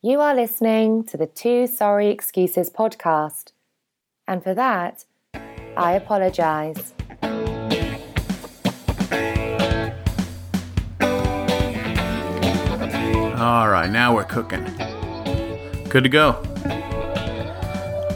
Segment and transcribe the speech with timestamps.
[0.00, 3.50] You are listening to the Two Sorry Excuses podcast.
[4.28, 5.04] And for that,
[5.76, 6.94] I apologize.
[13.40, 14.62] All right, now we're cooking.
[15.88, 16.40] Good to go.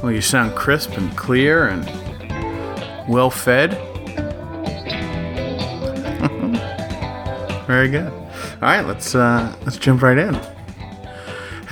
[0.05, 1.85] Well, you sound crisp and clear and
[3.09, 3.73] well fed.
[7.67, 8.07] Very good.
[8.07, 10.39] All right, let's uh, let's jump right in.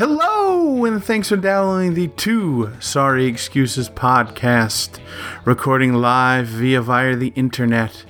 [0.00, 4.98] Hello, and thanks for downloading the Two Sorry Excuses podcast,
[5.44, 8.06] recording live via via the internet.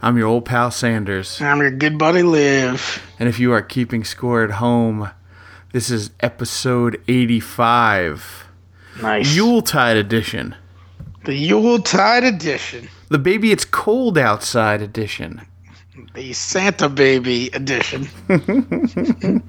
[0.00, 1.42] I'm your old pal Sanders.
[1.42, 3.02] I'm your good buddy Liv.
[3.18, 5.10] And if you are keeping score at home,
[5.74, 8.46] this is episode 85,
[9.02, 9.36] Nice.
[9.36, 10.54] Yuletide edition.
[11.26, 12.88] the Yuletide edition.
[13.10, 15.42] The baby it's cold outside edition.
[16.14, 18.08] The Santa Baby edition.
[18.28, 19.42] the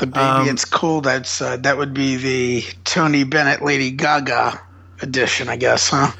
[0.00, 1.62] baby Um, it's cold outside.
[1.62, 4.60] That would be the Tony Bennett Lady Gaga
[5.00, 6.12] edition, I guess, huh?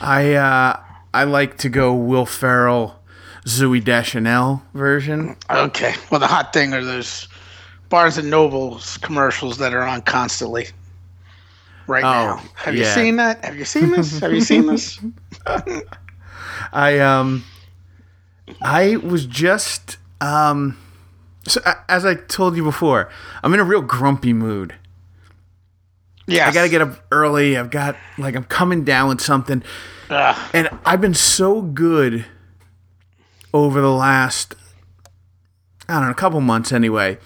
[0.00, 0.78] I uh
[1.14, 3.00] I like to go Will Ferrell,
[3.46, 5.36] Zooey Deschanel version.
[5.50, 5.94] Okay.
[6.10, 7.28] Well, the hot thing are those
[7.88, 10.68] Barnes and Nobles commercials that are on constantly
[11.86, 12.42] right Oh, now.
[12.56, 13.42] Have you seen that?
[13.44, 14.18] Have you seen this?
[14.20, 15.00] Have you seen this?
[16.72, 17.42] I um
[18.60, 20.78] I was just um
[21.46, 23.10] so as I told you before,
[23.42, 24.74] I'm in a real grumpy mood.
[26.26, 26.48] Yeah.
[26.48, 27.56] I got to get up early.
[27.56, 29.62] I've got like I'm coming down with something.
[30.10, 30.50] Ugh.
[30.54, 32.26] And I've been so good
[33.52, 34.54] over the last,
[35.88, 37.18] I don't know, a couple months anyway,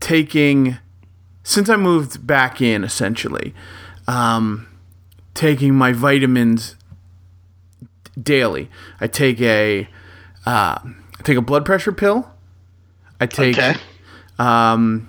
[0.00, 0.78] taking,
[1.42, 3.54] since I moved back in essentially,
[4.06, 4.66] um,
[5.34, 6.76] taking my vitamins
[8.20, 8.70] daily.
[9.00, 9.88] I take a,
[10.48, 12.30] uh, I take a blood pressure pill.
[13.20, 13.74] I take, Okay.
[14.38, 15.08] um,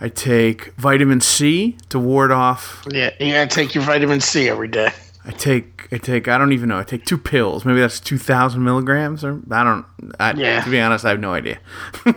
[0.00, 4.68] I take vitamin C to ward off Yeah, you gotta take your vitamin C every
[4.68, 4.90] day.
[5.24, 6.78] I take I take I don't even know.
[6.78, 7.64] I take two pills.
[7.66, 9.84] Maybe that's two thousand milligrams or I don't.
[10.18, 10.62] I, Yeah.
[10.62, 11.58] To be honest, I have no idea.
[12.06, 12.12] You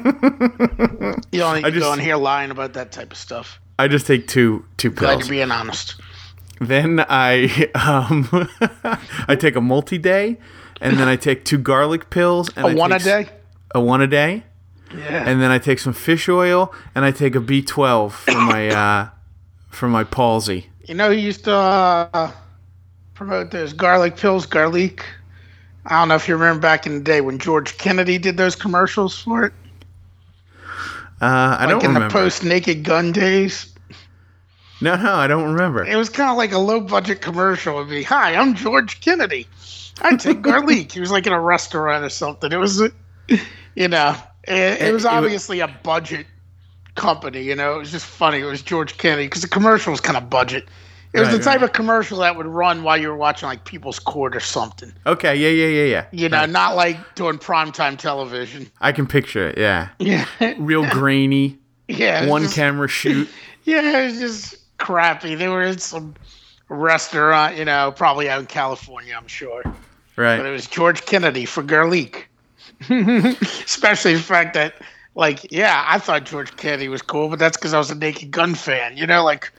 [1.39, 3.59] don't need I to just- go in here lying about that type of stuff.
[3.79, 5.27] I just take two two Glad pills.
[5.27, 5.95] you're being honest.
[6.61, 8.29] Then I um
[9.27, 10.37] I take a multi day,
[10.83, 12.49] and then I take two garlic pills.
[12.55, 13.27] And A I one a day?
[13.73, 14.43] A one a day,
[14.95, 15.27] Yeah.
[15.27, 18.67] and then I take some fish oil, and I take a B twelve for my
[18.69, 19.09] uh
[19.69, 20.69] for my palsy.
[20.85, 22.31] you know he used to uh,
[23.15, 25.03] promote those garlic pills, garlic?
[25.85, 28.55] I don't know if you remember back in the day when George Kennedy did those
[28.55, 29.53] commercials for it.
[31.21, 32.07] Uh, I Like don't in remember.
[32.09, 33.73] the post Naked Gun days.
[34.81, 35.83] no, no, I don't remember.
[35.85, 37.77] It was kind of like a low budget commercial.
[37.77, 39.47] It'd be, Hi, I'm George Kennedy.
[40.01, 40.91] I take garlic.
[40.91, 42.51] he was like in a restaurant or something.
[42.51, 42.81] It was,
[43.75, 44.15] you know,
[44.47, 46.25] it, it was It- it wa- obviously a budget
[46.95, 47.41] company.
[47.41, 48.39] You know, it was just funny.
[48.39, 50.67] It was George Kennedy because the commercial was kind of budget.
[51.13, 51.63] It was Right, the type right.
[51.69, 54.91] of commercial that would run while you were watching like People's Court or something.
[55.05, 56.05] Okay, yeah, yeah, yeah, yeah.
[56.11, 58.69] You know, not like doing primetime television.
[58.81, 59.59] I can picture it.
[59.59, 60.25] Yeah, Yeah,
[60.57, 61.59] real grainy.
[61.87, 62.25] yeah.
[62.27, 63.29] one just- camera shoot.
[63.65, 65.35] Yeah, it was just crappy.
[65.35, 66.15] They were in some
[66.69, 69.63] restaurant, you know, probably out in California, I'm sure.
[70.15, 70.37] Right.
[70.37, 72.29] But it was George Kennedy for garlic.
[72.89, 74.75] Especially the fact that,
[75.15, 78.31] like, yeah, I thought George Kennedy was cool, but that's because I was a Naked
[78.31, 78.97] Gun fan.
[78.97, 79.51] You know, like,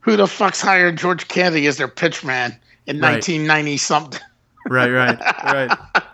[0.00, 3.12] who the fuck's hired George Kennedy as their pitch man in Right.
[3.14, 4.20] 1990 something?
[4.66, 5.78] Right, right, right.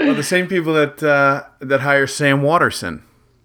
[0.00, 3.02] Well, the same people that uh, that hire Sam Waterston.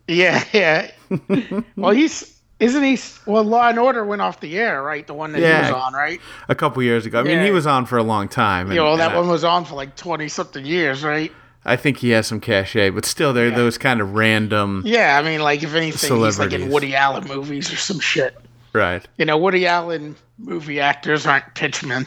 [0.08, 0.92] Yeah, yeah.
[1.76, 2.98] well, he's isn't he?
[3.26, 5.06] Well, Law and Order went off the air, right?
[5.06, 5.66] The one that Yeah.
[5.68, 6.20] he was on, right?
[6.50, 7.20] A couple years ago.
[7.20, 7.46] I mean, Yeah.
[7.46, 8.68] he was on for a long time.
[8.68, 11.32] and- Yeah, well, that I- one was on for like 20 something years, right?
[11.66, 14.84] I think he has some cachet, but still, they're those kind of random.
[14.86, 18.38] Yeah, I mean, like if anything, he's like in Woody Allen movies or some shit.
[18.74, 22.06] Right, You know, Woody Allen movie actors aren't pitchmen.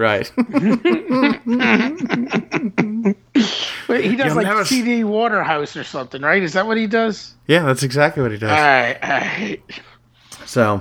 [0.00, 0.32] Right.
[0.38, 0.48] Wait,
[4.04, 6.42] he does You'll like never s- TD Waterhouse or something, right?
[6.42, 7.34] Is that what he does?
[7.46, 8.50] yeah, that's exactly what he does.
[8.50, 9.60] All right, all right.
[10.46, 10.80] So,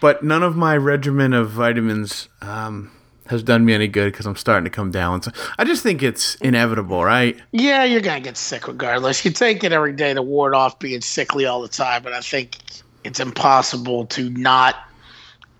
[0.00, 2.92] but none of my regimen of vitamins um,
[3.26, 5.22] has done me any good because I'm starting to come down.
[5.22, 7.36] So I just think it's inevitable, right?
[7.50, 9.24] Yeah, you're gonna get sick regardless.
[9.24, 12.20] You take it every day to ward off being sickly all the time, but I
[12.20, 12.58] think
[13.02, 14.76] it's impossible to not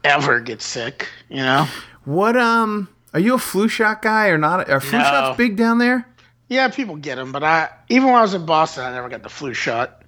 [0.05, 1.09] ever get sick.
[1.29, 1.67] You know?
[2.05, 4.69] What um are you a flu shot guy or not?
[4.69, 5.05] Are flu No.
[5.05, 6.07] shots big down there?
[6.49, 9.23] Yeah, people get them, but I even when I was in Boston, I never got
[9.23, 10.03] the flu shot.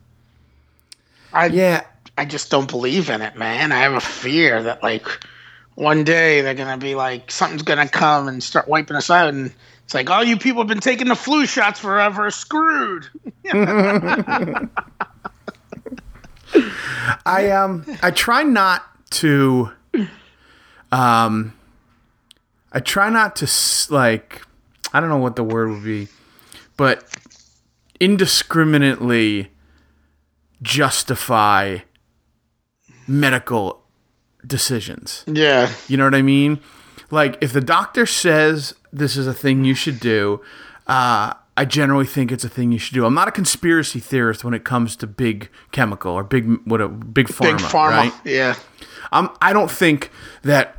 [1.33, 1.83] I Yeah.
[2.19, 3.73] I just don't believe in it, man.
[3.73, 5.07] I have a fear that like
[5.75, 9.53] one day they're gonna be like something's gonna come and start wiping us out, and
[9.85, 13.09] it's like all you people have been taking the flu shots forever, screwed.
[17.27, 19.71] I um I try not to
[20.93, 21.53] um
[22.77, 23.51] I try not to
[23.91, 24.43] like
[24.93, 26.09] I don't know what the word would be,
[26.77, 27.05] but
[27.99, 29.51] indiscriminately
[30.61, 31.79] justify
[33.07, 33.83] medical
[34.47, 35.25] decisions.
[35.27, 35.73] Yeah.
[35.89, 36.61] You know what I mean?
[37.11, 40.43] Like, if the doctor says this is a thing you should do,
[40.87, 43.07] uh, I generally think it's a thing you should do.
[43.07, 46.89] I'm not a conspiracy theorist when it comes to big chemical or big what a
[46.89, 47.57] big pharma.
[47.57, 47.91] Big pharma.
[47.91, 48.13] Right?
[48.25, 48.55] Yeah.
[49.13, 50.11] Um, I don't think
[50.43, 50.77] that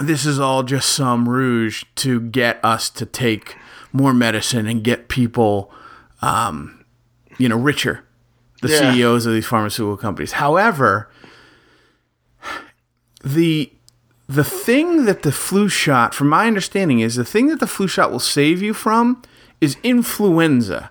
[0.00, 3.56] this is all just some rouge to get us to take
[3.92, 5.70] more medicine and get people,
[6.22, 6.84] um,
[7.38, 8.04] you know, richer.
[8.62, 8.92] The Yeah.
[8.92, 10.32] CEOs of these pharmaceutical companies.
[10.32, 11.10] However,
[13.24, 13.72] the
[14.28, 17.86] the thing that the flu shot, from my understanding, is the thing that the flu
[17.86, 19.20] shot will save you from
[19.60, 20.90] is influenza.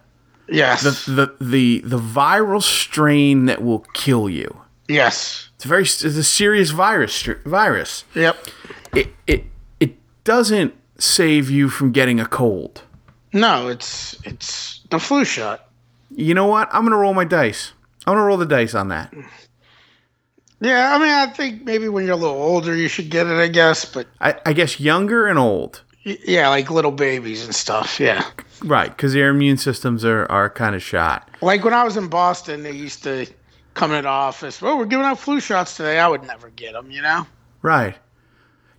[0.49, 0.83] Yes.
[1.05, 4.61] The the the viral strain that will kill you.
[4.87, 5.47] yes.
[5.61, 8.03] It's a very it's a serious virus virus.
[8.15, 8.47] Yep.
[8.95, 9.43] It it
[9.79, 9.93] it
[10.23, 12.81] doesn't save you from getting a cold.
[13.31, 15.69] No, it's it's the flu shot.
[16.09, 16.67] You know what?
[16.73, 17.73] I'm gonna roll my dice.
[18.07, 19.13] I'm gonna roll the dice on that.
[20.61, 23.37] Yeah, I mean, I think maybe when you're a little older, you should get it.
[23.37, 27.53] I guess, but I, I guess younger and old, y- yeah, like little babies and
[27.53, 27.99] stuff.
[27.99, 28.25] Yeah.
[28.63, 28.89] right?
[28.89, 31.29] Because their immune systems are are kind of shot.
[31.39, 33.27] Like when I was in Boston, they used to
[33.73, 34.62] come into the office.
[34.62, 36.00] Well, we're giving out flu shots today.
[36.00, 36.91] I would never get them.
[36.91, 37.27] You know.
[37.62, 37.95] Right.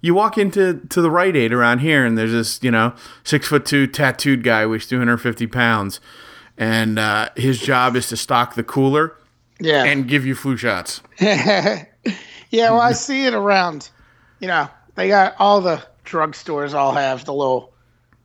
[0.01, 2.93] You walk into to the Rite Aid around here, and there's this, you know,
[3.23, 6.01] six foot two tattooed guy, weighs 250 pounds,
[6.59, 9.17] and uh, his job is to stock the cooler
[9.61, 9.85] Yeah.
[9.85, 11.03] and give you flu shots.
[11.21, 11.85] yeah,
[12.51, 13.91] well, I see it around.
[14.41, 17.73] You know, they got all the drugstores all have the little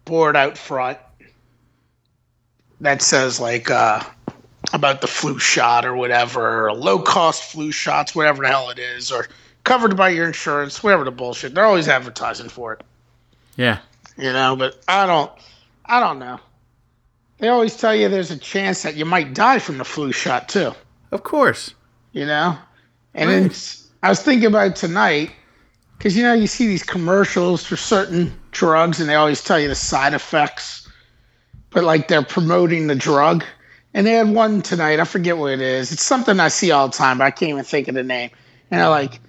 [0.05, 0.97] board out front
[2.81, 4.03] that says like uh,
[4.73, 8.79] about the flu shot or whatever, or low cost flu shots, whatever the hell it
[8.79, 9.27] is, or
[9.63, 11.53] covered by your insurance, whatever the bullshit.
[11.53, 12.83] They're always advertising for it,
[13.55, 13.79] Yeah.
[14.17, 14.55] you know.
[14.55, 15.31] But I don't,
[15.85, 16.39] I don't know.
[17.39, 20.49] They always tell you there's a chance that you might die from the flu shot
[20.49, 20.73] too
[21.11, 21.73] Of course.
[22.11, 22.57] you know?
[23.13, 23.43] And Right.
[23.43, 25.31] it's, I was thinking about tonight
[25.97, 29.67] because, you know, you see these commercials for certain drugs and they always tell you
[29.67, 30.87] the side effects,
[31.69, 33.43] but like they're promoting the drug.
[33.93, 34.99] And they had one tonight.
[34.99, 35.91] I forget what it is.
[35.91, 38.29] It's something I see all the time, but I can't even think of the name.
[38.69, 39.19] And they're like,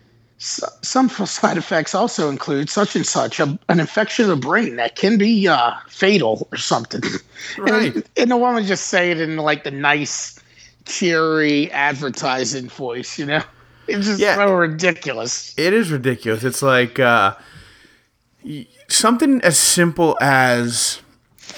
[0.41, 4.77] "S- some side effects also include such and such a, an infection of the brain
[4.77, 7.03] that can be uh, fatal or something.
[7.57, 7.95] Right.
[7.95, 10.39] And, and the woman just say it in like the nice,
[10.87, 13.43] cheery advertising voice, you know?
[13.87, 14.35] It's just Yeah.
[14.35, 15.55] so ridiculous.
[15.57, 16.45] It is ridiculous.
[16.45, 17.37] It's like uh,
[18.89, 21.01] something as simple as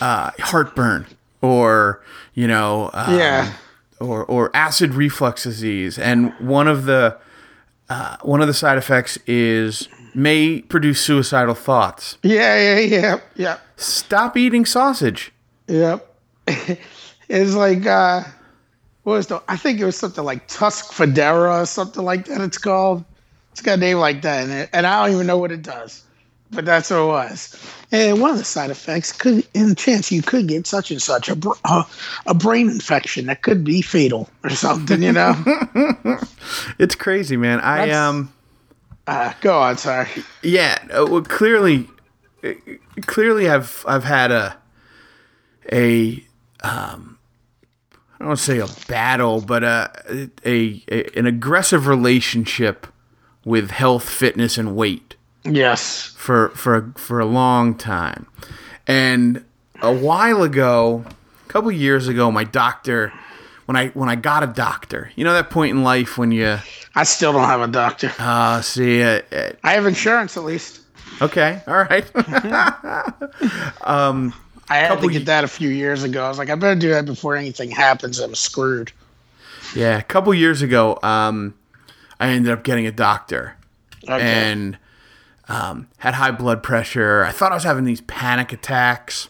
[0.01, 1.07] uh, heartburn
[1.43, 2.03] or,
[2.41, 3.53] you know, um, Yeah.
[4.01, 5.99] or, or acid reflux disease.
[5.99, 7.19] And one of the
[7.91, 12.17] uh, one of the side effects is may produce suicidal thoughts.
[12.23, 15.33] Yeah, yeah, yeah, yeah, Stop eating sausage.
[15.67, 16.07] yep.
[17.29, 18.23] it's like, uh,
[19.03, 22.59] what was the, I think it was something like Tecfidera or something like that it's
[22.59, 23.05] called.
[23.53, 25.63] It's got a name like that in it, and I don't even know what it
[25.63, 26.05] does.
[26.53, 27.57] But that's what it was.
[27.93, 31.29] And one of the side effects could, in chance you could get such and such
[31.29, 31.85] a br- uh,
[32.27, 35.03] a brain infection that could be fatal or something.
[35.03, 35.35] You know.
[36.79, 37.61] It's crazy, man.
[37.61, 38.33] I That's- um
[39.07, 40.09] uh, go on, sorry.
[40.43, 41.89] yeah, uh, well, clearly
[42.45, 42.53] uh,
[43.07, 44.57] clearly I've I've had a
[45.73, 46.25] a
[46.63, 47.19] um
[48.15, 49.91] I don't want to say a battle, but a,
[50.45, 52.87] a, a an aggressive relationship
[53.45, 55.17] with health, fitness, and weight.
[55.45, 56.07] Yes.
[56.17, 58.27] for for a, for a long time.
[58.87, 59.45] And
[59.83, 61.05] a while ago,
[61.47, 63.13] a couple years ago, my doctor
[63.67, 66.59] when I when I got a doctor, you know that point in life when you
[66.95, 68.13] I still don't have a doctor.
[68.19, 70.81] uh see uh, uh, I have insurance at least.
[71.23, 72.05] okay, all right.
[73.83, 74.35] Um
[74.69, 76.25] I had to get that a few years ago.
[76.25, 78.21] I was like, I better do that before anything happens.
[78.21, 78.93] I'm screwed.
[79.75, 81.55] yeah, a couple years ago, um
[82.19, 83.57] I ended up getting a doctor
[84.05, 84.21] Okay.
[84.23, 84.79] and
[85.51, 87.25] um, had high blood pressure.
[87.25, 89.29] I thought I was having these panic attacks.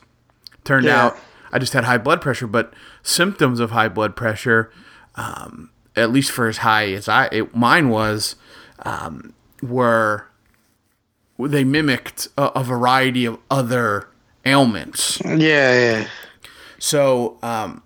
[0.65, 1.07] Turned Yeah.
[1.07, 1.19] out
[1.53, 2.73] I just had high blood pressure, but
[3.03, 4.71] symptoms of high blood pressure,
[5.17, 8.37] um, at least for as high as I it, mine was,
[8.85, 10.27] um, were
[11.39, 14.07] they mimicked a, a variety of other
[14.45, 15.21] ailments.
[15.25, 16.09] yeah, yeah.
[16.79, 17.83] So, um,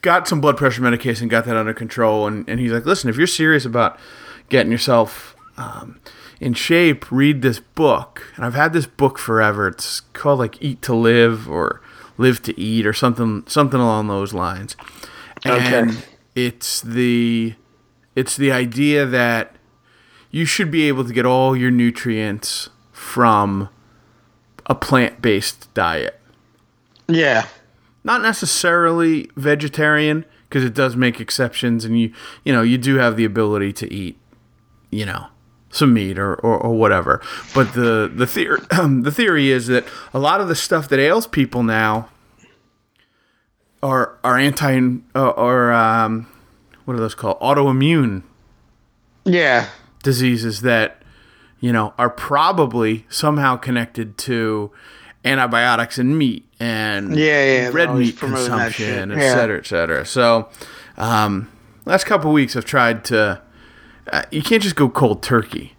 [0.00, 3.16] got some blood pressure medication, got that under control, and, and he's like, listen, if
[3.16, 3.98] you're serious about
[4.48, 6.00] getting yourself um,
[6.42, 8.32] in shape, read this book.
[8.34, 9.68] And I've had this book forever.
[9.68, 11.80] It's called like Eat to Live or
[12.18, 14.76] Live to Eat or something something along those lines.
[15.44, 15.54] And
[15.86, 15.98] Okay.
[16.34, 17.54] it's the
[18.16, 19.54] it's the idea that
[20.32, 23.68] you should be able to get all your nutrients from
[24.66, 26.20] a plant-based diet.
[27.06, 27.46] Yeah.
[28.02, 32.12] Not necessarily vegetarian because it does make exceptions and you
[32.44, 34.18] you know, you do have the ability to eat,
[34.90, 35.26] you know,
[35.72, 37.20] some meat or, or, or whatever.
[37.54, 41.26] But the the theory the theory is that a lot of the stuff that ails
[41.26, 42.08] people now
[43.82, 44.78] are are anti
[45.14, 46.26] uh, or um,
[46.84, 48.22] what are those called autoimmune
[49.24, 49.68] Yeah.
[50.02, 51.02] diseases that
[51.60, 54.70] you know are probably somehow connected to
[55.24, 60.04] antibiotics and meat and Yeah, yeah, red meat consumption, et cetera, et cetera.
[60.04, 60.48] So,
[60.96, 61.48] um,
[61.84, 63.40] last couple of weeks I've tried to.
[64.12, 65.74] Uh, you can't just go cold turkey.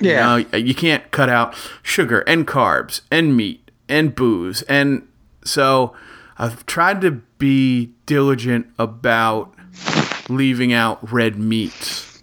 [0.00, 0.36] Yeah.
[0.36, 4.62] You, know, you can't cut out sugar and carbs and meat and booze.
[4.62, 5.06] And
[5.44, 5.94] so
[6.38, 9.52] I've tried to be diligent about
[10.28, 12.22] leaving out red meats.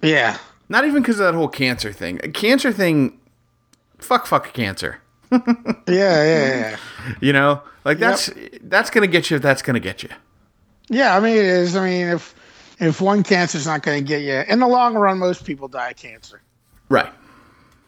[0.00, 0.38] Yeah.
[0.68, 2.20] Not even because of that whole cancer thing.
[2.22, 3.18] A cancer thing,
[3.98, 5.00] fuck, fuck cancer.
[5.86, 6.76] Yeah, yeah, yeah.
[7.20, 8.30] You know, like that's
[8.62, 9.38] that's gonna get you.
[9.38, 10.08] That's gonna get you.
[10.88, 11.76] Yeah, I mean it is.
[11.76, 12.34] I mean if
[12.86, 15.90] if one cancer's not going to get you in the long run, most people die
[15.90, 16.42] of cancer.
[16.88, 17.12] Right.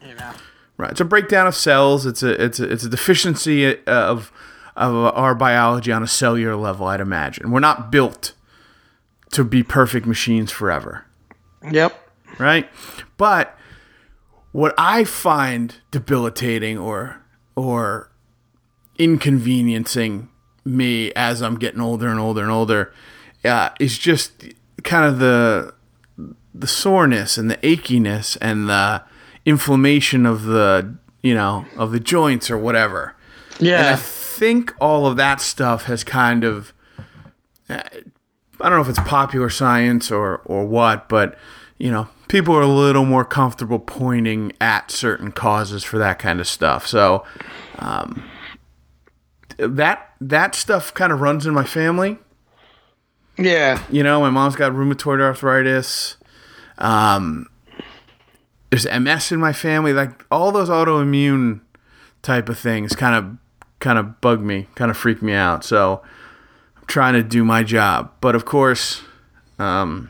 [0.01, 0.31] You know.
[0.77, 0.91] Right.
[0.91, 2.05] It's a breakdown of cells.
[2.05, 4.31] It's a it's a, it's a deficiency uh, of
[4.75, 6.87] of our biology on a cellular level.
[6.87, 8.33] I'd imagine we're not built
[9.31, 11.05] to be perfect machines forever.
[11.69, 11.99] Yep.
[12.37, 12.69] Right.
[13.17, 13.57] But
[14.51, 17.23] what I find debilitating or
[17.55, 18.11] or
[18.99, 20.29] inconveniencing
[20.63, 22.93] me as I'm getting older and older and older
[23.43, 24.45] uh, is just
[24.83, 25.73] kind of the
[26.53, 29.03] the soreness and the achiness and the
[29.45, 33.15] inflammation of the you know of the joints or whatever.
[33.79, 36.73] And I think all of that stuff has kind of
[37.69, 37.81] uh,
[38.59, 41.37] I don't know if it's popular science or or what, but
[41.77, 46.39] you know, people are a little more comfortable pointing at certain causes for that kind
[46.39, 46.87] of stuff.
[46.87, 47.23] So
[47.79, 48.23] um,
[49.57, 52.17] that that stuff kind of runs in my family.
[53.37, 53.83] Yeah.
[53.89, 56.17] You know, my mom's got rheumatoid arthritis.
[56.77, 57.47] Um,
[58.69, 59.93] there's MS in my family.
[59.93, 61.61] Like all those autoimmune
[62.21, 63.37] type of things kind of
[63.79, 65.63] kind of bug me, kind of freak me out.
[65.63, 66.01] So
[66.75, 68.11] I'm trying to do my job.
[68.21, 69.03] But of course,
[69.59, 70.09] um,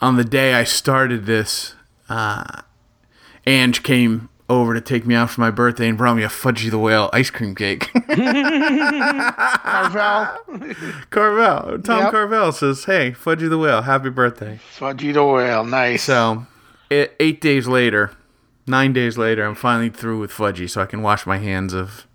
[0.00, 1.74] on the day I started this,
[2.08, 2.62] uh,
[3.46, 6.70] Ange came over to take me out for my birthday and brought me a Fudgie
[6.70, 7.90] the Whale ice cream cake.
[9.62, 10.26] Carvel.
[11.10, 12.10] Carvel, Tom Yep.
[12.10, 15.64] Carvel says, "Hey, Fudgie the Whale, happy birthday." Fudgie the whale.
[15.64, 16.02] Nice.
[16.02, 16.46] So,
[16.90, 18.10] it, eight days later,
[18.66, 22.06] nine days later, I'm finally through with Fudgie, so I can wash my hands of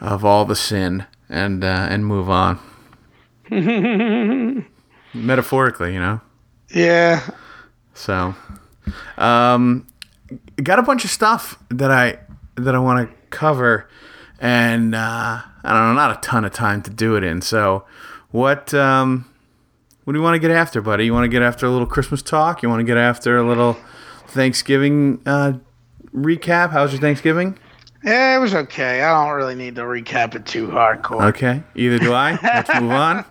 [0.00, 2.58] of all the sin and uh, and move on.
[5.14, 6.20] Metaphorically, you know.
[6.72, 7.28] yeah.
[7.94, 8.34] So,
[9.18, 9.86] um,
[10.62, 12.18] got a bunch of stuff that I
[12.56, 13.88] that I want to cover,
[14.40, 14.98] and uh,
[15.64, 17.40] I don't know, not a ton of time to do it in.
[17.42, 17.84] So,
[18.30, 19.26] what um,
[20.04, 21.04] what do you want to get after, buddy?
[21.04, 22.62] You want to get after a little Christmas talk?
[22.62, 23.76] You want to get after a little
[24.28, 25.54] Thanksgiving uh,
[26.14, 26.70] recap?
[26.70, 27.58] How's your Thanksgiving?
[28.02, 29.02] Yeah, it was okay.
[29.02, 31.28] I don't really need to recap it too hardcore.
[31.28, 32.38] Okay, either do I.
[32.42, 33.26] Let's move on.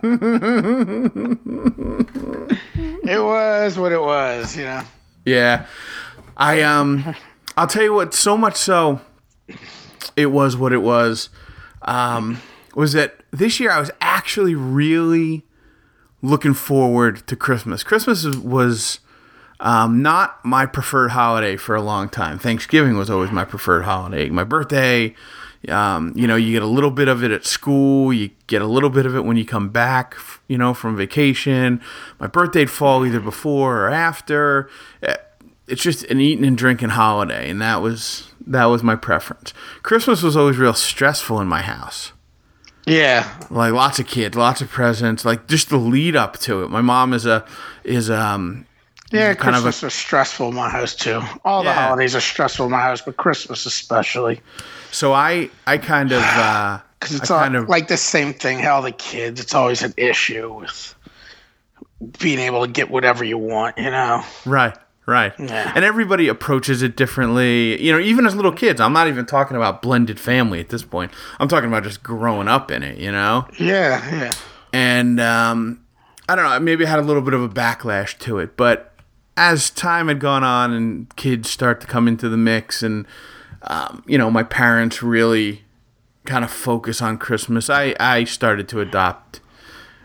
[3.02, 4.82] It was what it was, you know.
[5.24, 5.66] Yeah.
[6.40, 7.14] I um
[7.56, 9.00] I'll tell you what, so much so
[10.16, 11.28] it was what it was.
[11.82, 12.40] Um
[12.74, 15.44] was that this year I was actually really
[16.22, 17.82] looking forward to Christmas.
[17.82, 19.00] Christmas was
[19.60, 22.38] um, not my preferred holiday for a long time.
[22.38, 24.30] Thanksgiving was always my preferred holiday.
[24.30, 25.14] My birthday,
[25.68, 28.12] um, you know, you get a little bit of it at school.
[28.12, 30.16] You get a little bit of it when you come back,
[30.48, 31.80] you know, from vacation.
[32.18, 34.70] My birthday'd fall either before or after.
[35.70, 39.52] It's just an eating and drinking holiday, and that was that was my preference.
[39.82, 42.12] Christmas was always real stressful in my house
[42.86, 43.28] Yeah.
[43.50, 46.70] like lots of kids, lots of presents, like just the lead up to it.
[46.70, 47.44] My mom is a
[47.84, 48.66] is um
[49.12, 51.20] Yeah, kind of a- Christmas was stressful in my house too.
[51.44, 54.40] All the holidays are stressful in my house, but Christmas especially.
[54.90, 58.58] so I I kind of uh Because it's all, kind of like the same thing.
[58.58, 60.94] How the kids, it's always an issue with
[62.18, 64.22] being able to get whatever you want, you know?
[64.46, 64.76] right
[65.10, 65.72] right Yeah.
[65.74, 69.56] and everybody approaches it differently you know even as little kids i'm not even talking
[69.56, 73.10] about blended family at this point i'm talking about just growing up in it you
[73.12, 74.32] know Yeah, yeah.
[74.72, 75.84] and um,
[76.28, 78.56] I don't know, maybe I had a little bit of a backlash to it.
[78.56, 78.94] But
[79.36, 83.04] as time had gone on and kids start to come into the mix, and
[83.62, 85.64] um, you know, my parents really
[86.26, 89.40] kind of focus on Christmas, I I started to adopt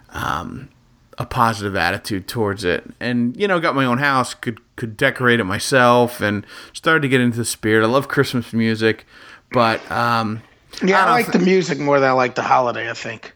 [0.10, 0.70] um,
[1.18, 2.84] a positive attitude towards it.
[3.00, 7.08] And you know, got my own house, could could decorate it myself, and started to
[7.08, 7.84] get into the spirit.
[7.84, 9.06] I love Christmas music,
[9.52, 10.42] but um,
[10.84, 12.90] Yeah, I, don't like the music more than I like the holiday.
[12.90, 13.34] I think.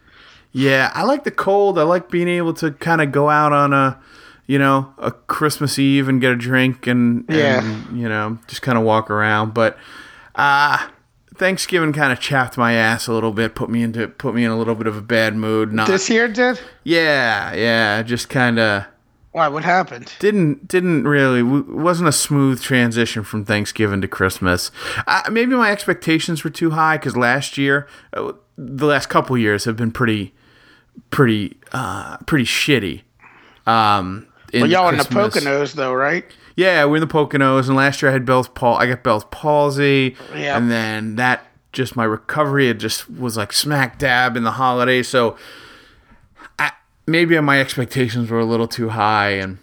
[0.51, 1.79] yeah, I like the cold.
[1.79, 3.98] I like being able to kind of go out on a,
[4.48, 7.63] you know, a Christmas Eve and get a drink and, Yeah.
[7.63, 9.53] and you know, just kind of walk around.
[9.53, 9.77] But
[10.36, 10.88] uh
[11.39, 14.51] Thanksgiving kind of chapped my ass a little bit, put me into put me in
[14.51, 15.74] a little bit of a bad mood.
[15.74, 16.60] Not This year did.
[16.84, 18.86] yeah, yeah, just kind of
[19.31, 19.48] Why?
[19.48, 20.13] What happened?
[20.19, 24.69] didn't didn't really wasn't a smooth transition from Thanksgiving to Christmas.
[25.08, 29.63] Uh, maybe my expectations were too high because last year, uh, the last couple years
[29.65, 30.34] have been pretty
[31.10, 33.01] pretty uh, pretty shitty.
[33.65, 35.43] Um, in Well, y'all in the Christmas.
[35.43, 36.25] Poconos, though, right?
[36.59, 38.73] Yeah, we're in the Poconos, and last year I had Bell's pal.
[38.73, 40.17] I got Bell's palsy,
[40.57, 42.67] and then that just my recovery.
[42.67, 45.01] It just was like smack dab in the holiday.
[45.01, 45.37] So,
[46.59, 46.73] I,
[47.07, 49.59] maybe my expectations were a little too high, and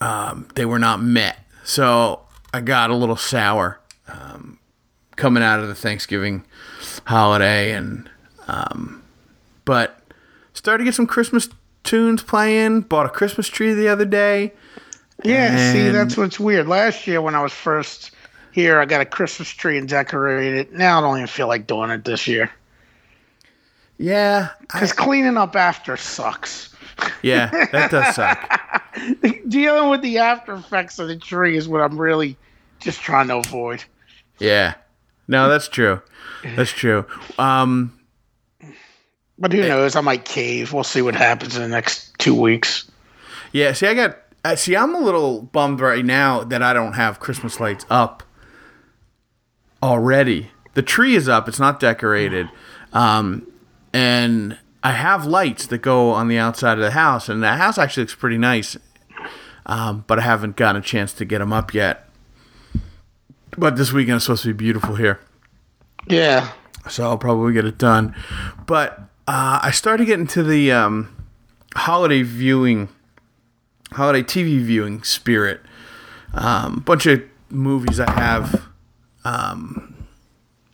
[0.00, 1.38] um, they were not met.
[1.62, 3.78] So I got a little sour
[4.08, 4.58] um,
[5.14, 6.44] coming out of the Thanksgiving
[7.04, 8.10] holiday, and
[8.48, 9.04] um,
[9.64, 10.00] but
[10.52, 11.48] started to get some Christmas
[11.84, 12.80] tunes playing.
[12.80, 14.52] Bought a Christmas tree the other day.
[15.24, 15.72] Yeah.
[15.72, 16.66] see, that's what's weird.
[16.68, 18.10] Last year when I was first
[18.52, 20.72] here, I got a Christmas tree and decorated it.
[20.72, 22.50] Now I don't even feel like doing it this year
[23.98, 26.74] Yeah, I, because cleaning up after sucks.
[27.22, 28.60] yeah, that does suck.
[29.48, 32.36] Dealing with the after effects of the tree is what I'm really
[32.80, 33.82] just trying to avoid.
[34.38, 34.74] Yeah,
[35.28, 36.02] no, that's true.
[36.56, 37.06] That's true.
[37.38, 37.98] Um,
[39.38, 39.96] But who knows?
[39.96, 40.72] I might cave.
[40.72, 42.90] We'll see what happens in the next two weeks.
[43.52, 43.72] yeah.
[43.72, 44.18] See, I got.
[44.44, 48.22] Uh, see, I'm a little bummed right now that I don't have Christmas lights up
[49.82, 50.50] already.
[50.74, 52.48] The tree is up; it's not decorated,
[52.92, 53.46] um,
[53.92, 57.78] and I have lights that go on the outside of the house, and the house
[57.78, 58.76] actually looks pretty nice.
[59.64, 62.08] Um, but I haven't gotten a chance to get them up yet.
[63.56, 65.20] But this weekend is supposed to be beautiful here.
[66.08, 66.50] Yeah.
[66.88, 68.14] so I'll probably get it done.
[68.66, 71.26] But uh, I started getting to the um,
[71.76, 72.88] holiday viewing,
[73.92, 75.60] holiday TV viewing spirit.
[76.34, 78.66] Um, bunch of movies I have
[79.24, 80.06] um,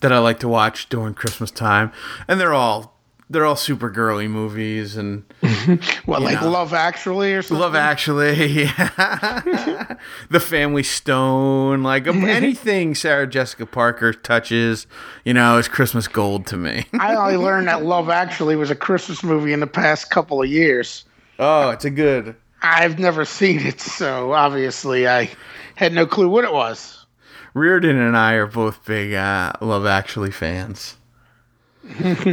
[0.00, 1.92] that I like to watch during Christmas time,
[2.26, 2.98] and they're all
[3.30, 5.24] they're all super girly movies and
[6.06, 6.50] What, like know.
[6.50, 7.60] Love Actually or something?
[7.60, 8.34] Love Actually,
[10.30, 14.86] The Family Stone, like anything Sarah Jessica Parker touches,
[15.24, 16.86] you know, is Christmas gold to me.
[16.98, 20.48] I only learned that Love Actually was a Christmas movie in the past couple of
[20.48, 21.04] years.
[21.38, 22.34] Oh, it's a good.
[22.62, 25.30] I've never seen it, so obviously I
[25.74, 27.06] had no clue what it was.
[27.54, 30.96] Reardon and I are both big uh, Love Actually fans.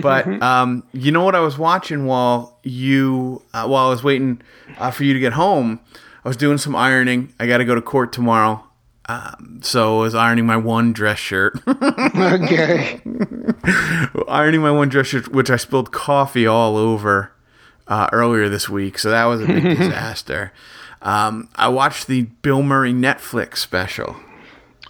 [0.01, 4.41] but um, you know what I was watching while you uh, while I was waiting
[4.77, 5.79] uh, for you to get home.
[6.23, 7.33] I was doing some ironing.
[7.39, 8.63] I got to go to court tomorrow,
[9.07, 11.59] um, so I was ironing my one dress shirt.
[11.67, 12.99] Okay.
[14.27, 17.31] ironing my one dress shirt, which I spilled coffee all over
[17.87, 18.97] uh, earlier this week.
[18.99, 20.51] So that was a big disaster.
[21.01, 24.15] Um, I watched the Bill Murray Netflix special.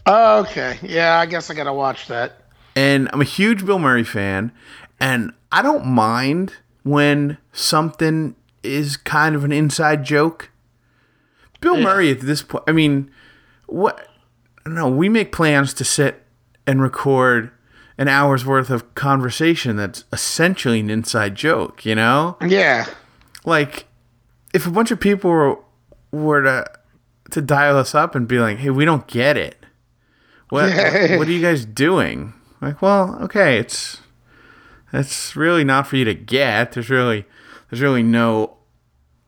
[0.08, 0.79] okay.
[0.81, 2.41] Yeah, I guess I gotta watch that.
[2.75, 4.51] And I'm a huge Bill Murray fan,
[4.99, 6.53] and I don't mind
[6.84, 10.51] when something is kind of an inside joke.
[11.62, 13.10] Bill Murray at this point, I mean,
[13.65, 14.08] what?
[14.60, 14.89] I don't know.
[14.89, 16.23] We make plans to sit
[16.67, 17.51] and record
[17.97, 22.38] an hour's worth of conversation that's essentially an inside joke, you know?
[22.45, 22.86] Yeah.
[23.45, 23.86] Like,
[24.53, 25.60] if a bunch of people were,
[26.12, 26.65] were to
[27.31, 29.65] to dial us up and be like, "Hey, we don't get it.
[30.49, 34.01] What what, what are you guys doing?" Like, well, okay, it's
[34.93, 36.73] it's really not for you to get.
[36.73, 37.25] There's really
[37.69, 38.58] there's really no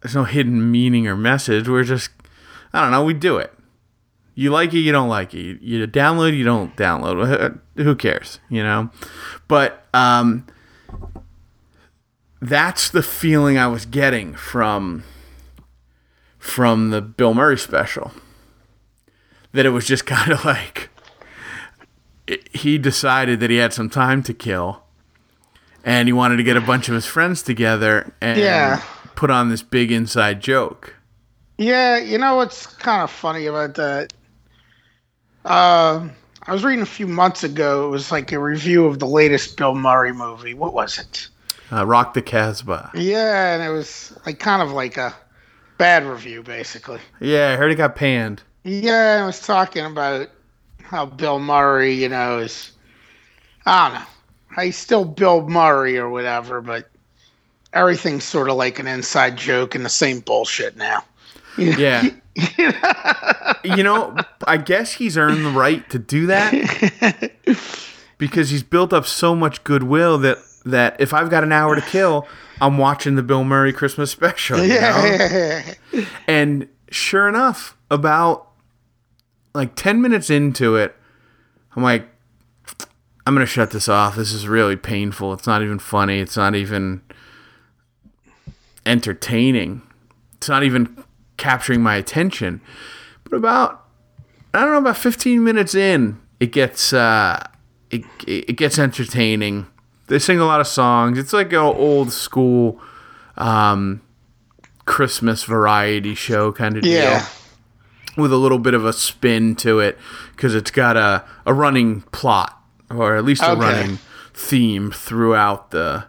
[0.01, 1.67] there's no hidden meaning or message.
[1.67, 2.11] We're just
[2.73, 3.03] I don't know.
[3.03, 3.53] We do it.
[4.39, 5.39] You like it, you don't like it.
[5.39, 7.59] You, you download, you don't download.
[7.77, 8.91] Who cares, you know?
[9.47, 10.45] But um,
[12.41, 15.03] that's the feeling I was getting from
[16.37, 18.11] from the Bill Murray special.
[19.53, 20.89] That it was just kind of like
[22.27, 24.83] it- he decided that he had some time to kill,
[25.83, 28.83] and he wanted to get a bunch of his friends together and Yeah.
[29.15, 30.93] put on this big inside joke.
[31.57, 34.13] Yeah, you know what's kind of funny about that?
[35.47, 36.11] Um,
[36.43, 37.87] I was reading a few months ago.
[37.87, 40.53] It was like a review of the latest Bill Murray movie.
[40.53, 41.29] What was it?
[41.71, 42.91] Uh, Rock the Casbah.
[42.93, 45.15] Yeah, and it was like kind of like a
[45.77, 46.99] bad review, basically.
[47.19, 48.43] Yeah, I heard it got panned.
[48.63, 50.29] Yeah, I was talking about
[50.83, 52.71] how Bill Murray, you know, is
[53.65, 54.63] I don't know.
[54.63, 56.89] He's still Bill Murray or whatever, but
[57.73, 61.03] everything's sort of like an inside joke and the same bullshit now.
[61.57, 62.07] Yeah.
[63.63, 67.31] you know, I guess he's earned the right to do that
[68.17, 71.81] because he's built up so much goodwill that that if I've got an hour to
[71.81, 72.27] kill,
[72.61, 74.59] I'm watching the Bill Murray Christmas special.
[74.61, 74.75] you know?
[74.81, 76.05] Yeah.
[76.27, 78.49] And sure enough, about
[79.53, 80.95] like 10 minutes into it,
[81.75, 82.07] I'm like,
[83.25, 84.15] I'm going to shut this off.
[84.15, 85.33] This is really painful.
[85.33, 86.19] It's not even funny.
[86.19, 87.01] It's not even
[88.85, 89.81] entertaining.
[90.35, 91.03] It's not even
[91.37, 92.61] capturing my attention.
[93.23, 93.85] But about,
[94.53, 97.43] I don't know, about 15 minutes in, it gets, uh,
[97.89, 99.67] it, it gets entertaining.
[100.07, 101.17] They sing a lot of songs.
[101.17, 102.79] It's like an old school,
[103.37, 104.01] um,
[104.85, 107.25] Christmas variety show kind of deal Yeah.
[108.15, 109.97] with a little bit of a spin to it
[110.35, 112.57] because it's got a, a running plot
[112.89, 113.59] or at least a Okay.
[113.59, 113.99] running
[114.33, 116.05] theme throughout the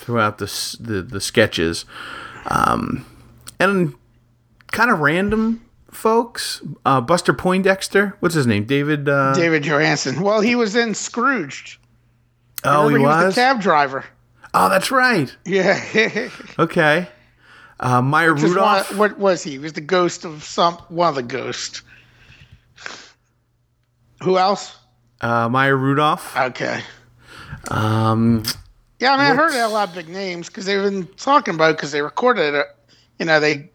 [0.00, 1.86] throughout the the, the sketches
[2.46, 3.06] um,
[3.58, 3.94] and
[4.72, 10.20] kind of random folks uh, Buster Poindexter what's his name David uh, David Johansen.
[10.20, 11.78] Well, he was in Scrooged.
[12.64, 14.04] oh he Remember, was, the cab driver.
[14.54, 16.28] oh that's right Yeah.
[16.58, 17.08] okay
[17.80, 19.52] uh, Just one- Rudolph what was he?
[19.52, 21.82] He was the ghost of some one of the ghosts.
[24.22, 24.76] Who else?
[25.22, 26.82] uh, Maya Rudolph Okay.
[27.70, 28.42] um,
[29.00, 31.76] Yeah, I mean, I heard a lot of big names because they've been talking about
[31.76, 32.66] because they recorded it.
[33.18, 33.70] You know, they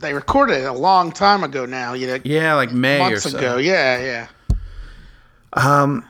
[0.00, 1.92] they recorded it a long time ago now.
[1.94, 3.38] You know, yeah like May months or so.
[3.38, 3.56] ago.
[3.58, 4.28] Yeah, yeah.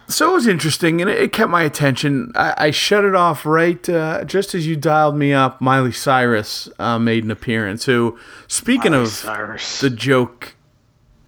[0.08, 2.32] So it was interesting, and it, it kept my attention.
[2.34, 5.60] I, I shut it off right uh, just as you dialed me up.
[5.60, 7.86] Miley Cyrus uh, made an appearance.
[7.86, 9.80] Who, speaking of Cyrus.
[9.80, 10.54] the joke,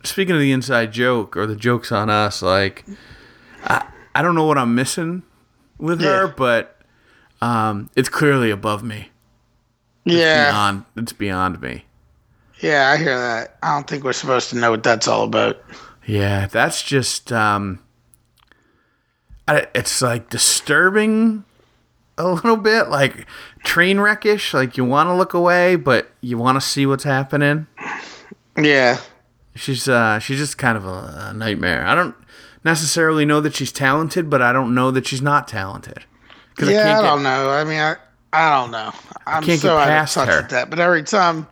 [0.05, 2.85] speaking of the inside joke or the jokes on us, like
[3.65, 5.23] I, I don't know what I'm missing
[5.79, 6.79] with her, but
[7.41, 9.09] um, it's clearly above me.
[10.05, 11.85] yeah, Beyond, it's beyond me.
[12.63, 12.91] Yeah.
[12.91, 13.59] I hear that.
[13.63, 15.63] I don't think we're supposed to know what that's all about.
[16.07, 17.81] Yeah, that's just um
[19.47, 21.45] I, it's like disturbing
[22.17, 23.27] a little bit, like
[23.65, 27.67] train wreckish, like you want to look away but you want to see what's happening.
[28.57, 28.99] Yeah,
[29.55, 31.87] She's uh she's just kind of a, a nightmare.
[31.87, 32.15] I don't
[32.65, 36.05] necessarily know that she's talented, but I don't know that she's not talented.
[36.61, 36.99] Yeah.
[36.99, 37.51] I, I don't get know.
[37.51, 37.97] I mean, I
[38.33, 38.93] I don't know.
[39.27, 40.43] I'm can't so get out of touch her.
[40.43, 40.71] with that.
[40.71, 41.47] But every time,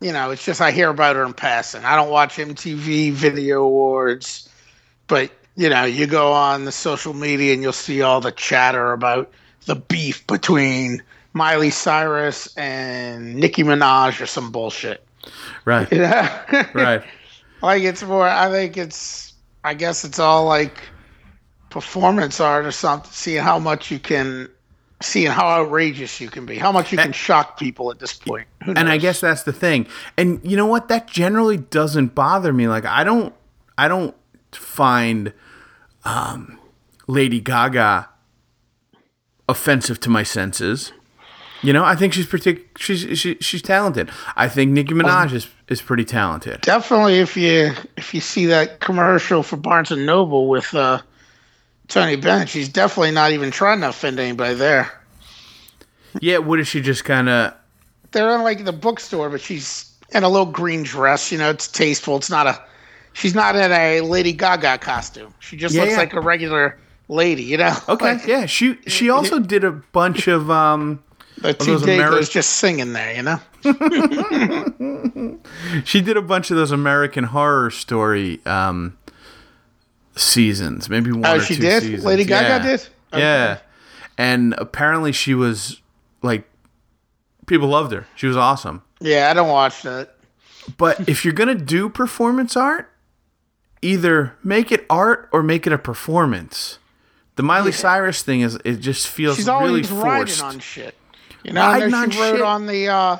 [0.00, 1.84] you know, it's just I hear about her in passing.
[1.84, 4.48] I don't watch MTV Video Awards,
[5.06, 8.92] but you know, you go on the social media and you'll see all the chatter
[8.92, 9.32] about
[9.64, 15.04] the beef between Miley Cyrus and Nicki Minaj or some bullshit.
[15.64, 15.90] right.
[15.92, 16.40] You know?
[16.74, 17.02] Right.
[17.62, 18.28] like it's more.
[18.28, 19.32] I think it's.
[19.64, 20.80] I guess it's all like
[21.70, 23.10] performance art or something.
[23.10, 24.48] Seeing how much you can,
[25.02, 28.46] seeing how outrageous you can be, how much you can shock people at this point.
[28.60, 29.86] And I guess that's the thing.
[30.16, 30.88] And you know what?
[30.88, 32.68] That generally doesn't bother me.
[32.68, 33.34] Like I don't
[33.76, 34.14] I don't
[34.52, 35.32] find
[36.04, 36.58] um
[37.06, 38.08] Lady Gaga
[39.48, 40.92] offensive to my senses.
[41.62, 44.10] You know, I think she's partic- she's she, she's talented.
[44.36, 46.60] I think Nicki Minaj is is pretty talented.
[46.62, 51.00] definitely if you if you see that commercial for Barnes and Noble with uh,
[51.88, 54.90] Tony Bennett, she's definitely not even trying to offend anybody there.
[56.20, 57.54] Yeah, what is she just kind of
[58.12, 61.30] They're in like the bookstore, but she's in a little green dress.
[61.30, 62.16] You know, it's tasteful.
[62.16, 62.60] It's not a.
[63.12, 65.32] She's not in a Lady Gaga costume.
[65.40, 65.98] She just Yeah, looks yeah.
[65.98, 67.42] like a regular lady.
[67.44, 67.76] You know.
[67.88, 71.02] Okay, Like, yeah, she she also did a bunch of um
[71.38, 73.40] The two Ameri- just singing there, you know.
[75.84, 78.96] she did a bunch of those American horror story um
[80.16, 81.82] seasons, maybe one Oh, or she two did.
[81.82, 82.04] seasons.
[82.04, 82.58] Lady Gaga Yeah.
[82.58, 82.80] did.
[83.12, 83.20] Okay.
[83.22, 83.58] Yeah.
[84.18, 85.80] And apparently she was
[86.22, 86.48] like
[87.46, 88.06] people loved her.
[88.16, 88.82] She was awesome.
[89.00, 90.14] Yeah, I don't watch that.
[90.78, 92.90] But if you're going to do performance art,
[93.82, 96.78] either make it art or make it a performance.
[97.36, 100.40] The Miley Cyrus thing is it just feels She's really always forced.
[100.40, 100.94] riding on shit.
[101.44, 102.40] You know, I know she rode shit.
[102.42, 103.18] on the uh,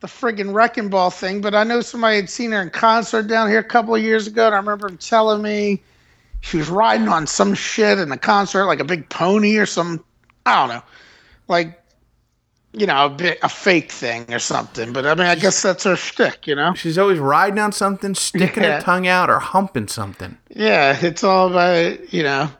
[0.00, 3.48] the friggin' wrecking ball thing, but I know somebody had seen her in concert down
[3.50, 5.82] here a couple of years ago, and I remember him telling me
[6.40, 10.04] she was riding on some shit in the concert, like a big pony or some.
[10.46, 10.82] I don't know,
[11.48, 11.82] like
[12.72, 14.92] you know, a bit a fake thing or something.
[14.92, 16.74] But I mean, I guess that's her shtick, you know.
[16.74, 18.76] She's always riding on something, sticking Yeah.
[18.76, 20.36] her tongue out or humping something.
[20.50, 22.50] Yeah, it's all about you know.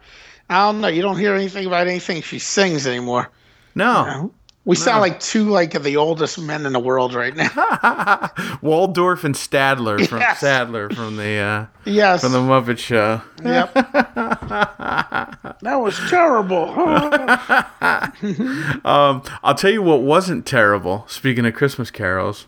[0.50, 0.88] I don't know.
[0.88, 3.30] You don't hear anything about anything she sings anymore.
[3.74, 4.32] No.
[4.68, 8.30] We sound like two like of the oldest men in the world right now.
[8.62, 10.40] Waldorf and Statler from Yes.
[10.40, 12.20] Sadler from the uh, yes.
[12.20, 13.22] from the Muppet Show.
[13.42, 13.72] yep.
[15.62, 16.68] That was terrible.
[18.84, 21.04] Um, I'll tell you what wasn't terrible.
[21.08, 22.46] Speaking of Christmas carols,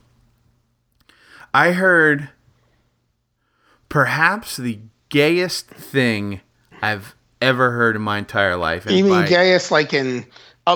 [1.55, 2.31] I heard
[3.89, 6.41] perhaps the gayest thing
[6.83, 8.85] I've ever heard in my entire life.
[8.87, 10.27] You mean by- gayest like in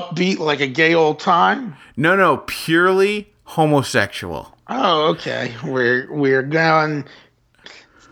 [0.00, 1.76] upbeat, like a gay old time?
[1.96, 4.56] No, no, purely homosexual.
[4.68, 5.54] Oh, okay.
[5.64, 7.04] We're we're going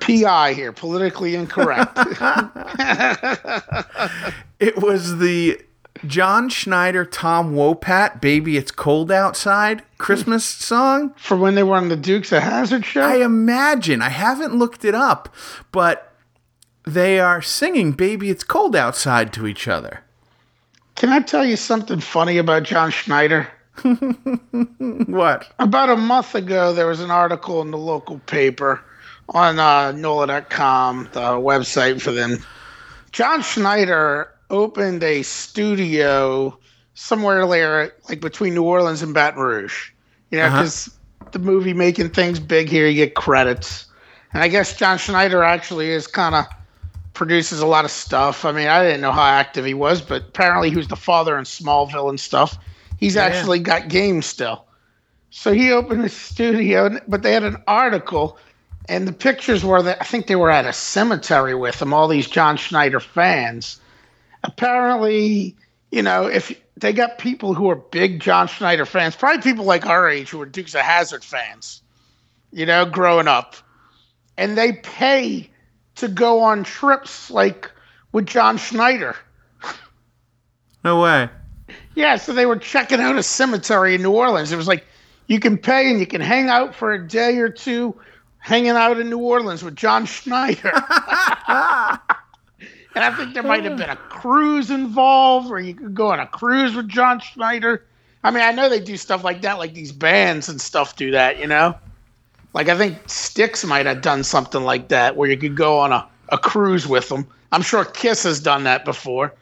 [0.00, 1.96] PI here, politically incorrect.
[4.62, 5.60] It was the
[6.06, 11.14] John Schneider, Tom Wopat, "Baby It's Cold Outside" Christmas song.
[11.16, 13.02] For when they were on the Dukes of Hazzard show.
[13.02, 14.00] I imagine.
[14.02, 15.34] I haven't looked it up,
[15.72, 16.14] but
[16.86, 20.04] they are singing "Baby It's Cold Outside" to each other.
[20.94, 23.48] Can I tell you something funny about John Schneider?
[25.06, 25.50] What?
[25.58, 28.80] About a month ago, there was an article in the local paper
[29.30, 32.38] on uh, NOLA.com, the website for them.
[33.12, 36.58] John Schneider opened a studio
[36.94, 39.90] somewhere there, like between New Orleans and Baton Rouge.
[40.30, 40.58] You know, Uh-huh.
[40.58, 40.90] because
[41.32, 43.86] the movie making things big here, you get credits.
[44.32, 46.44] And I guess John Schneider actually is kind of
[47.14, 48.44] produces a lot of stuff.
[48.44, 51.38] I mean, I didn't know how active he was, but apparently he was the father
[51.38, 52.58] in Smallville and stuff.
[52.98, 54.64] He's actually got games still.
[55.30, 58.38] So he opened a studio, but they had an article,
[58.88, 62.06] and the pictures were that I think they were at a cemetery with him, all
[62.06, 63.80] these John Schneider fans.
[64.44, 65.56] Apparently,
[65.90, 69.86] you know, if they got people who are big John Schneider fans, probably people like
[69.86, 71.82] our age who are Dukes of Hazzard fans,
[72.52, 73.56] you know, growing up,
[74.36, 75.50] and they pay
[75.96, 77.70] to go on trips like
[78.12, 79.16] with John Schneider.
[80.84, 81.28] No way.
[81.94, 84.52] Yeah, so they were checking out a cemetery in New Orleans.
[84.52, 84.84] It was like
[85.26, 87.94] you can pay and you can hang out for a day or two
[88.38, 90.72] hanging out in New Orleans with John Schneider.
[90.74, 90.82] and
[92.96, 96.26] I think there might have been a cruise involved where you could go on a
[96.26, 97.84] cruise with John Schneider.
[98.24, 101.12] I mean, I know they do stuff like that, like these bands and stuff do
[101.12, 101.76] that, you know?
[102.54, 105.92] Like I think Styx might have done something like that where you could go on
[105.92, 107.26] a, a cruise with them.
[107.50, 109.34] I'm sure Kiss has done that before.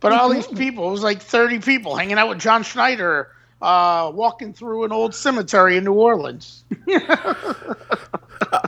[0.00, 3.30] But all these people, it was like 30 people hanging out with John Schneider,
[3.62, 6.64] uh, walking through an old cemetery in New Orleans.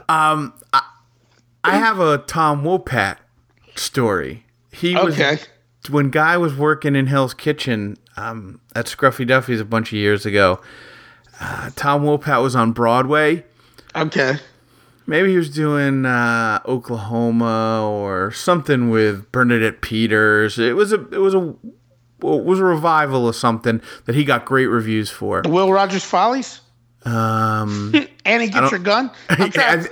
[0.09, 0.53] Um,
[1.63, 3.17] I have a Tom Wopat
[3.75, 4.45] story.
[4.71, 5.39] He was Okay.
[5.89, 10.25] when Guy was working in Hell's Kitchen um, at Scruffy Duffy's a bunch of years
[10.25, 10.61] ago.
[11.39, 13.45] Uh, Tom Wopat was on Broadway.
[13.97, 14.35] Okay.
[15.05, 20.59] Maybe he was doing uh, Oklahoma or something with Bernadette Peters.
[20.59, 21.55] It was a it was a
[22.21, 25.43] it was a revival of something that he got great reviews for.
[25.45, 26.61] Will Rogers Follies?
[27.05, 27.93] Um,
[28.25, 29.11] Annie, get your gun.
[29.29, 29.85] I'm I,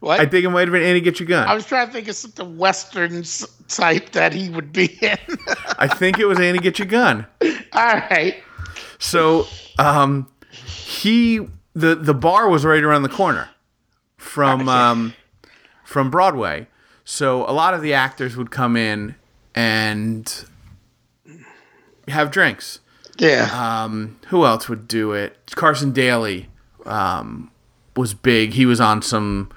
[0.00, 0.20] what?
[0.20, 1.48] I think it might have been Annie Get Your gun.
[1.48, 3.24] I was trying to think of something Western
[3.66, 5.18] type that he would be in.
[5.78, 7.26] I think it was Annie Get Your Gun.
[7.72, 8.36] All right.
[8.98, 9.46] So
[9.78, 13.50] um, he the the bar was right around the corner
[14.16, 15.14] from um,
[15.84, 16.66] from Broadway.
[17.04, 19.14] So a lot of the actors would come in
[19.54, 20.44] and
[22.08, 22.80] have drinks.
[23.18, 23.48] Yeah.
[23.84, 25.36] Um, who else would do it?
[25.56, 26.48] Carson Daly
[26.86, 27.50] um,
[27.96, 28.52] was big.
[28.52, 29.50] He was on some.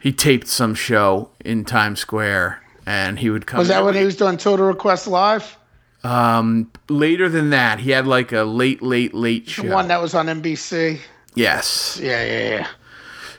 [0.00, 3.58] He taped some show in Times Square, and he would come.
[3.58, 5.56] was that when he was doing Total Request Live?
[6.04, 9.62] Um, later than that, he had like a late, late, late show.
[9.62, 11.00] The one that was on NBC?
[11.34, 11.98] yes.
[12.02, 12.68] Yeah, yeah, yeah.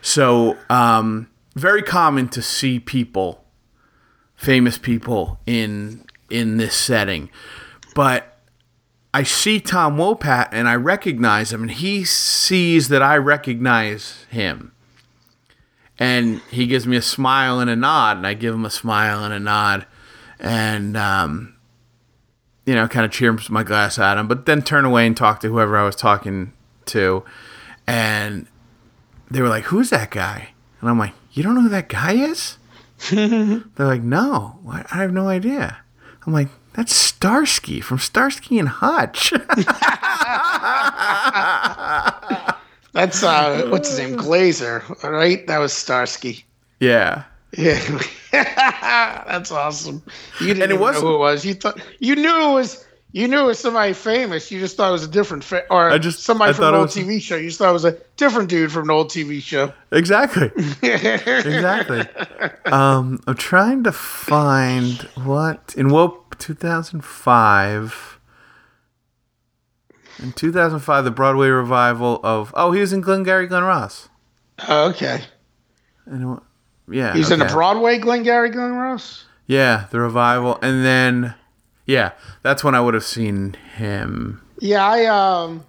[0.00, 3.44] So, um, very common to see people,
[4.36, 7.30] famous people in in this setting,
[7.94, 8.38] but
[9.12, 14.72] I see Tom Wopat and I recognize him, and he sees that I recognize him,
[15.98, 19.24] and he gives me a smile and a nod, and I give him a smile
[19.24, 19.86] and a nod,
[20.38, 21.56] and um,
[22.68, 25.40] you know, kind of cheers my glass at him, but then turn away and talk
[25.40, 26.52] to whoever I was talking
[26.84, 27.24] to,
[27.86, 28.46] and
[29.30, 30.50] they were like, "Who's that guy?"
[30.82, 32.58] And I'm like, "You don't know who that guy is?"
[33.10, 35.78] They're like, "No, I I have no idea."
[36.26, 39.30] I'm like, "That's Starsky from Starsky and Hutch."
[42.92, 45.46] That's uh, what's his name, Glaser, right?
[45.46, 46.44] That was Starsky.
[46.80, 47.24] yeah,
[47.56, 47.80] Yeah,
[49.26, 50.02] that's awesome.
[50.40, 51.44] You didn't And it know who it was.
[51.46, 54.50] You thought you knew it was you knew it was somebody famous.
[54.50, 56.74] You just thought it was a different fa- or I just- somebody I from an
[56.74, 57.36] old was- TV show.
[57.36, 59.72] You just thought it was a different dude from an old TV show.
[59.90, 60.50] exactly,
[60.82, 62.02] exactly.
[62.66, 68.14] Um, I'm trying to find what in Wope 2005.
[70.20, 74.08] In 2005, the Broadway revival of oh, he was in Glengarry Glen Ross.
[74.68, 75.22] Oh, okay,
[76.06, 76.40] And
[76.90, 77.54] yeah, he's in the okay.
[77.54, 79.24] Broadway Glengarry Glen Ross.
[79.46, 81.34] Yeah, the revival, and then
[81.86, 84.42] yeah, that's when I would have seen him.
[84.60, 85.64] Yeah, I um,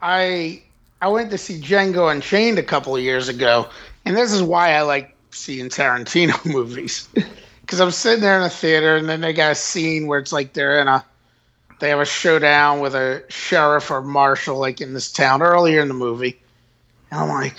[0.00, 0.62] I
[1.02, 3.68] I went to see Django Unchained a couple of years ago,
[4.04, 7.08] and this is why I like seeing Tarantino movies
[7.60, 10.32] because I'm sitting there in a theater, and then they got a scene where it's
[10.32, 11.04] like they're in a
[11.80, 15.88] they have a showdown with a sheriff or marshal like in this town earlier in
[15.88, 16.38] the movie,
[17.10, 17.54] and I'm like.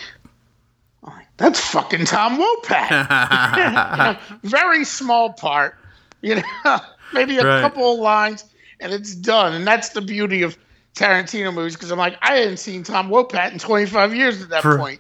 [1.40, 2.90] That's fucking Tom Wopat.
[3.58, 5.76] You know, very small part,
[6.22, 6.44] you know,
[7.14, 7.62] maybe a Right.
[7.62, 8.46] couple of lines,
[8.80, 9.54] and it's done.
[9.54, 10.58] And that's the beauty of
[10.96, 14.62] Tarantino movies because I'm like, I hadn't seen Tom Wopat in 25 years at that
[14.62, 15.00] For- point,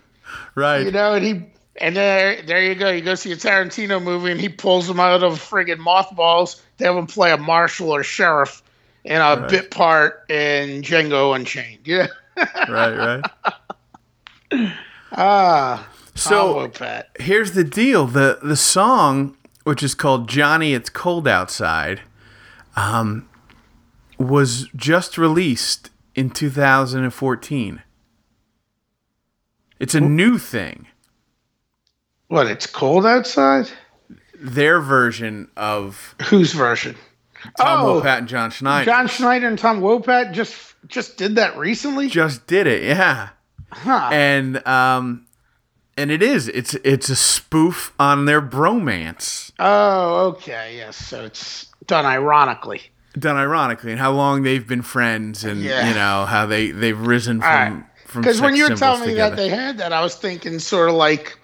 [0.55, 0.85] right.
[0.85, 1.13] you know.
[1.13, 1.41] And he,
[1.75, 2.89] and there, there you go.
[2.89, 6.61] You go see a Tarantino movie, and he pulls them out of friggin' mothballs.
[6.77, 8.63] They have him play a marshal or sheriff
[9.03, 9.49] in a Right.
[9.49, 11.79] bit part in Django Unchained.
[11.85, 12.07] Yeah.
[12.69, 13.21] right,
[14.51, 14.71] right.
[15.11, 15.87] Ah,
[16.19, 16.71] So
[17.19, 22.01] here's the deal the the song which is called johnny it's cold outside
[22.75, 23.27] um,
[24.17, 27.81] was just released in 2014
[29.79, 30.87] it's a new thing
[32.27, 32.47] What?
[32.47, 33.69] It's cold outside.
[34.39, 36.95] their version of Whose version?
[37.57, 38.01] tom Oh.
[38.01, 42.07] Wopat and john schneider John Schneider and Tom Wopat just just did that recently.
[42.09, 43.29] just did it yeah
[43.71, 44.09] Huh.
[44.11, 45.25] and um
[45.99, 50.77] and it is it's it's a spoof on their bromance Oh, okay.
[50.77, 50.95] Yes.
[50.97, 52.81] So it's done ironically.
[53.17, 55.87] done ironically and how long they've been friends and Yeah.
[55.89, 59.35] you know how they they've risen from from Because when you were telling me together.
[59.35, 61.37] that they had that, I was thinking sort of like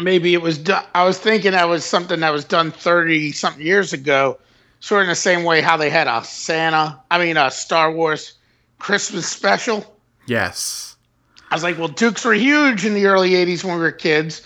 [0.00, 0.84] maybe it was done.
[0.94, 4.38] I was thinking that was something that was done thirty something years ago,
[4.80, 6.98] sort of in the same way how they had a Santa.
[7.10, 8.34] I mean, a Star Wars
[8.78, 9.84] Christmas special.
[10.26, 10.91] yes
[11.52, 14.40] I was like, well, Dukes were huge in the early '80s when we were kids.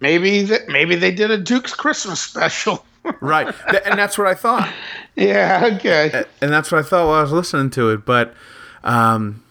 [0.00, 2.84] Maybe that maybe they did a Dukes Christmas special.
[3.20, 3.54] right
[3.84, 4.68] and that's what i thought
[5.14, 5.70] yeah.
[5.76, 6.24] Okay.
[6.40, 8.34] and that's what i thought while i was listening to it but
[8.82, 9.44] um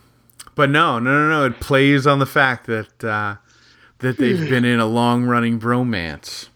[0.56, 3.36] but no no no no it plays on the fact that uh
[4.00, 6.50] that they've been in a long running bromance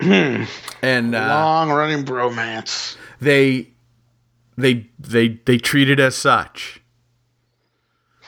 [0.00, 2.96] and uh Long running bromance.
[3.20, 3.68] they
[4.58, 6.82] they they they treat it as such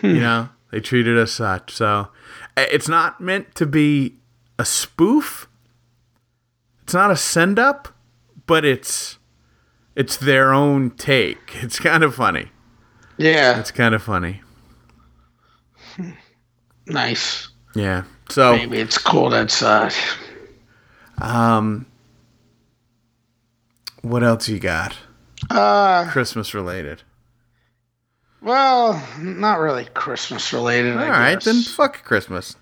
[0.03, 1.70] you know they treat it as such.
[1.72, 2.08] So
[2.56, 4.16] uh, it's not meant to be
[4.58, 5.48] a spoof.
[6.82, 7.88] It's not a send up
[8.46, 9.18] but it's
[9.96, 11.38] it's their own take.
[11.62, 12.50] It's kind of funny.
[13.16, 13.60] Yeah.
[13.60, 14.42] it's kind of funny.
[16.87, 17.48] Nice.
[17.74, 18.02] yeah.
[18.28, 19.94] So Maybe it's cold outside.
[21.22, 21.87] um
[24.02, 24.94] what else you got?
[25.48, 27.02] Uh, christmas related
[28.44, 30.96] well, not really Christmas related.
[30.96, 32.57] all right then fuck christmas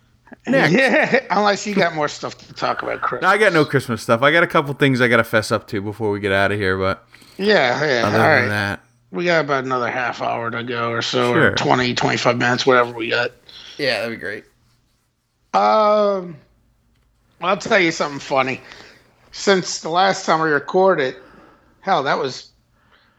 [0.46, 3.28] next Yeah, unless you got more stuff to talk about Christmas.
[3.30, 4.22] I got no Christmas stuff.
[4.22, 6.50] I got a couple things I got to fess up to before we get out
[6.52, 7.04] of here, but
[7.36, 8.06] Yeah, yeah.
[8.06, 8.48] other All than right.
[8.48, 11.50] that, We got about another half hour to go or so, Sure.
[11.52, 13.30] or 20, 25 minutes, whatever we got.
[13.76, 14.44] yeah, that'd be great.
[15.54, 16.36] Um,
[17.42, 18.60] I'll tell you something funny.
[19.32, 21.16] Since the last time we recorded,
[21.80, 22.51] hell, that was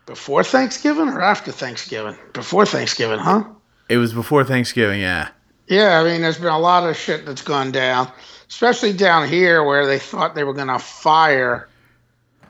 [0.06, 2.18] before Thanksgiving or after Thanksgiving?
[2.34, 3.46] Before Thanksgiving, huh?
[3.89, 5.30] It was before Thanksgiving, yeah.
[5.68, 8.12] Yeah, I mean, there's been a lot of shit that's gone down,
[8.50, 11.70] especially down here where they thought they were going to fire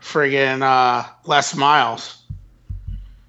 [0.01, 2.23] friggin' uh, Les Miles.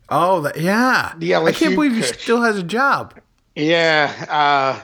[0.09, 1.15] Oh, that, yeah.
[1.19, 3.15] The I can't LSU believe he still has a job.
[3.55, 4.83] Yeah, uh,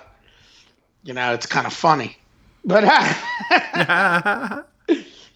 [1.02, 2.16] you know, it's kind of funny.
[2.64, 4.62] But uh,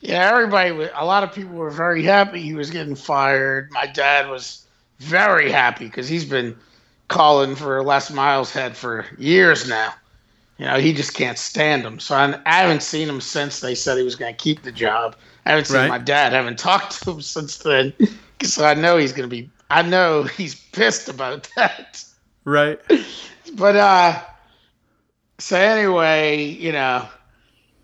[0.04, 3.70] yeah, everybody, wa- a lot of people were very happy he was getting fired.
[3.72, 4.66] My dad was
[5.00, 6.56] very happy because he's been
[7.08, 9.92] calling for Les Miles' head for years now.
[10.58, 11.98] You know, he just can't stand him.
[11.98, 14.70] So I, I haven't seen him since they said he was going to keep the
[14.72, 15.16] job.
[15.44, 15.88] I haven't seen Right.
[15.88, 16.32] my dad.
[16.32, 17.92] I haven't talked to him since then.
[18.42, 19.50] So I know he's going to be.
[19.70, 22.04] I know he's pissed about that.
[22.44, 22.78] right.
[23.56, 24.20] But uh
[25.38, 27.06] so anyway, you know,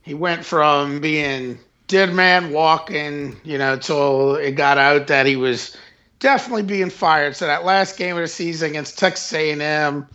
[0.02, 1.58] he went from being
[1.90, 5.76] dead man walking, you know, till it got out that he was
[6.20, 7.34] definitely being fired.
[7.34, 10.06] So that last game of the season against Texas A&M,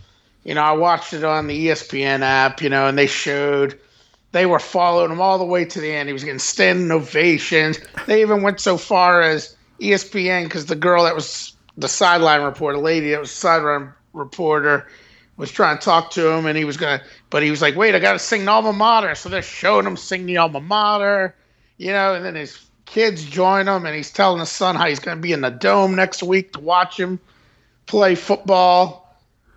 [0.42, 3.78] you know, I watched it on the ESPN app, you know, and they showed
[4.32, 6.08] they were following him all the way to the end.
[6.08, 7.78] He was getting standing ovations.
[8.06, 12.78] They even went so far as ESPN because the girl that was the sideline reporter,
[12.78, 14.86] lady that was sideline reporter,
[15.36, 17.94] was trying to talk to him, and he was gonna, but he was like, "Wait,
[17.94, 21.34] I gotta sing the alma mater." So they're showing him sing the alma mater,
[21.78, 25.00] you know, and then his kids join him, and he's telling his son how he's
[25.00, 27.20] gonna be in the dome next week to watch him
[27.86, 29.06] play football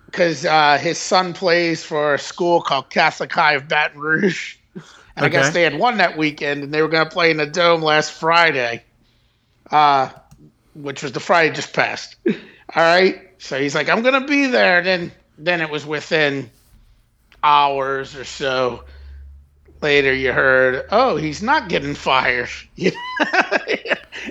[0.06, 4.56] because uh, his son plays for a school called Catholic High of Baton Rouge.
[5.16, 7.36] And I guess they had won that weekend, and they were going to play in
[7.36, 8.82] the dome last Friday,
[9.70, 10.08] uh,
[10.72, 12.14] which was the Friday just passed.
[12.26, 12.34] All
[12.76, 16.48] right, so he's like, "I'm going to be there." Then, then it was within
[17.42, 18.84] hours or so
[19.80, 20.12] later.
[20.12, 22.50] You heard, "Oh, he's not getting fired."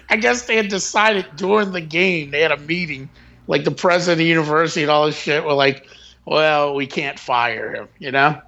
[0.09, 2.31] I guess they had decided during the game.
[2.31, 3.09] They had a meeting,
[3.47, 5.87] like the president of the university and all this shit were like,
[6.25, 8.41] "Well, we can't fire him," you know.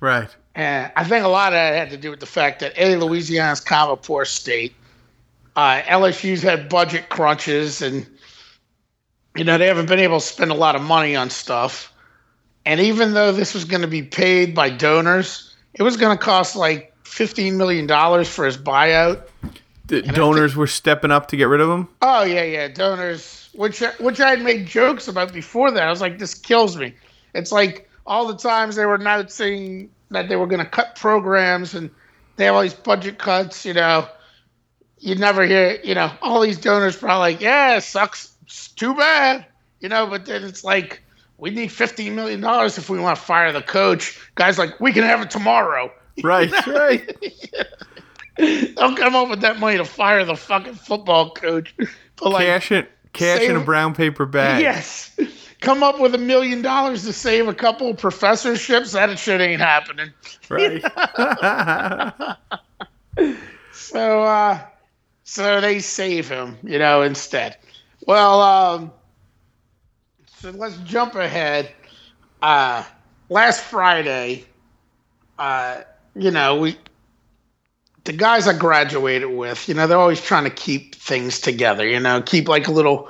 [0.00, 0.28] Right.
[0.54, 2.96] And I think a lot of that had to do with the fact that A,
[2.96, 4.74] Louisiana's kind of a poor state.
[5.54, 8.06] Uh, LSU's had budget crunches, and
[9.36, 11.92] you know they haven't been able to spend a lot of money on stuff.
[12.64, 16.22] And even though this was going to be paid by donors, it was going to
[16.22, 19.22] cost like fifteen million dollars for his buyout.
[19.86, 21.88] The donors were stepping up to get rid of him.
[22.02, 25.82] Oh yeah, yeah, donors, which which I had made jokes about before that.
[25.82, 26.94] I was like, this kills me.
[27.34, 31.74] It's like all the times they were announcing that they were going to cut programs
[31.74, 31.90] and
[32.36, 33.64] they have all these budget cuts.
[33.64, 34.08] You know,
[34.98, 35.78] you never hear.
[35.84, 38.34] You know, all these donors probably like, yeah, sucks.
[38.42, 39.46] It's too bad.
[39.80, 41.00] You know, but then it's like
[41.38, 44.18] we need fifteen million dollars if we want to fire the coach.
[44.34, 45.92] Guys like we can have it tomorrow.
[46.22, 46.52] Right.
[46.66, 47.16] Right.
[48.74, 51.74] Don't come up with that money to fire the fucking football coach.
[52.16, 52.90] But like, cash it.
[53.14, 54.60] Cash in a brown paper bag.
[54.60, 55.18] Yes.
[55.60, 58.92] Come up with a million dollars to save a couple of professorships.
[58.92, 60.12] That shit ain't happening.
[60.50, 60.84] Right.
[63.76, 64.58] So, uh,
[65.24, 67.56] so they save him, you know, instead.
[68.06, 68.92] Well, um,
[70.40, 71.72] so let's jump ahead.
[72.42, 72.84] Uh,
[73.28, 74.44] last Friday,
[75.38, 75.80] uh,
[76.14, 76.76] you know, we,
[78.04, 82.00] the guys I graduated with, you know, they're always trying to keep things together, you
[82.00, 83.08] know, keep like a little,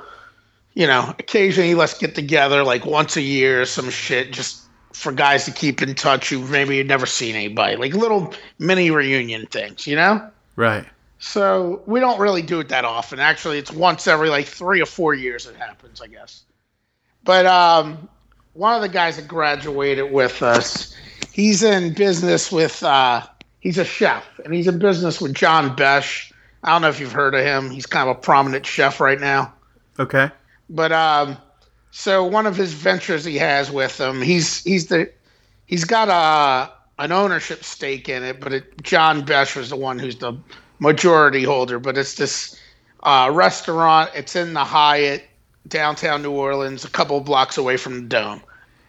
[0.73, 4.63] you know, occasionally let's get together like once a year or some shit just
[4.93, 8.89] for guys to keep in touch who maybe had never seen anybody, like little mini
[8.89, 10.29] reunion things, you know?
[10.55, 10.85] right.
[11.19, 13.19] So we don't really do it that often.
[13.19, 16.43] Actually, it's once every like three or four years it happens, I guess.
[17.27, 18.07] But um,
[18.53, 20.95] one of the guys that graduated with us,
[21.33, 22.81] he's in business with.
[22.81, 23.21] Uh,
[23.59, 26.31] he's a chef, and he's in business with John Besh.
[26.63, 27.69] I don't know if you've heard of him.
[27.69, 29.53] He's kind of a prominent chef right now.
[29.99, 30.31] Okay.
[30.69, 31.35] But um,
[31.91, 35.11] so one of his ventures he has with him, he's he's the
[35.65, 36.71] he's got a
[37.03, 40.31] an ownership stake in it, but it, John Besh was the one who's the
[40.79, 41.77] majority holder.
[41.77, 42.57] But it's this
[43.03, 44.11] uh, restaurant.
[44.15, 45.25] It's in the Hyatt,
[45.67, 48.41] downtown New Orleans, a couple blocks away from the Dome,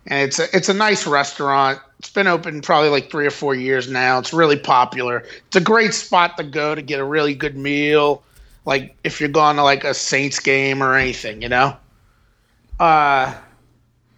[0.06, 1.80] and it's a it's a nice restaurant.
[1.98, 4.18] It's been open probably like three or four years now.
[4.18, 5.24] It's really popular.
[5.48, 8.22] It's a great spot to go to get a really good meal.
[8.64, 11.76] Like if you're going to like a Saints game or anything, you know.
[12.78, 13.34] Uh,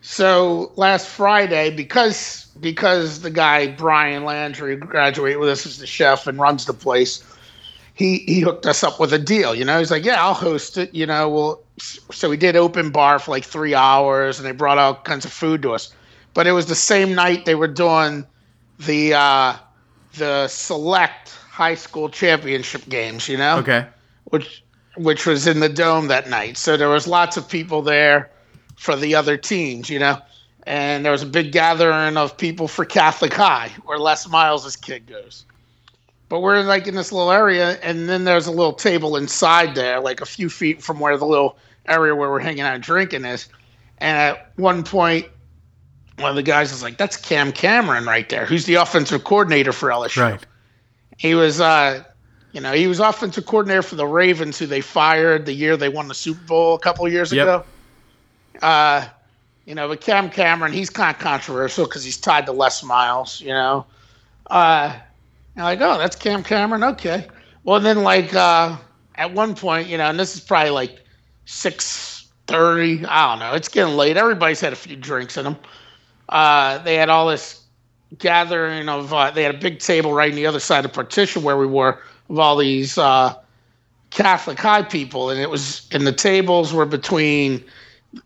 [0.03, 6.27] so last Friday, because because the guy Brian Landry graduated with us as the chef
[6.27, 7.25] and runs the place,
[7.95, 9.55] he he hooked us up with a deal.
[9.55, 10.95] You know, he's like, yeah, I'll host it.
[10.95, 14.79] You know, well, so we did open bar for like three hours, and they brought
[14.79, 15.93] all kinds of food to us.
[16.35, 18.27] But it was the same night they were doing
[18.79, 19.57] the uh,
[20.17, 23.29] the select high school championship games.
[23.29, 23.87] You know, Okay.
[24.25, 24.63] which
[24.97, 26.57] which was in the dome that night.
[26.57, 28.31] So there was lots of people there
[28.77, 30.19] for the other teams, you know.
[30.67, 35.07] And there was a big gathering of people for Catholic High, where Les Miles' kid
[35.07, 35.45] goes.
[36.29, 39.99] But we're like in this little area, and then there's a little table inside there,
[40.01, 41.57] like a few feet from where the little
[41.87, 43.49] area where we're hanging out and drinking is.
[43.99, 45.27] And at one point,
[46.19, 49.73] one of the guys is like, "That's Cam Cameron right there, who's the offensive coordinator
[49.73, 50.47] for LSU." Right.
[51.19, 52.03] He was, uh,
[52.53, 55.89] you know, he was offensive coordinator for the Ravens, who they fired the year they
[55.91, 57.43] won the Super Bowl a couple of years Yep.
[57.43, 57.65] ago.
[58.63, 59.07] Uh,
[59.67, 63.41] you know, but Cam Cameron, he's kind of controversial because he's tied to Les Miles.
[63.41, 63.87] You know,
[64.51, 64.95] uh,
[65.57, 66.83] and like, oh, that's Cam Cameron.
[66.85, 67.29] Okay.
[67.65, 68.77] Well, then like uh,
[69.17, 71.05] at one point, you know, and this is probably like
[71.51, 73.05] six thirty.
[73.05, 73.55] I don't know.
[73.55, 74.17] It's getting late.
[74.17, 75.57] Everybody's had a few drinks in them.
[76.29, 77.65] Uh, they had all this
[78.19, 80.95] gathering of uh, they had a big table right on the other side of the
[80.95, 81.99] partition where we were
[82.29, 83.35] of all these uh,
[84.11, 87.63] Catholic high people, and it was and the tables were between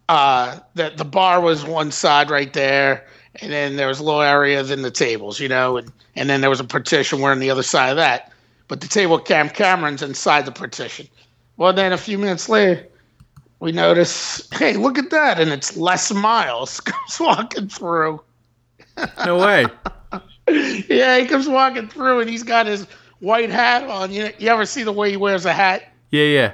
[0.08, 3.06] uh, the the bar was one side right there,
[3.36, 6.42] and then there was a little area then the tables, you know, and and then
[6.42, 8.32] there was a partition where on the other side of that,
[8.68, 11.08] but the table Cam Cameron's inside the partition.
[11.56, 12.86] Well, then a few minutes later.
[13.60, 18.20] We notice, hey, look at that, and it's Les Miles comes walking through.
[19.24, 19.66] No way.
[20.46, 22.86] Yeah, he comes walking through and he's got his
[23.20, 24.12] white hat on.
[24.12, 25.90] You, you ever see the way he wears a hat?
[26.10, 26.24] Yeah.
[26.24, 26.52] Yeah.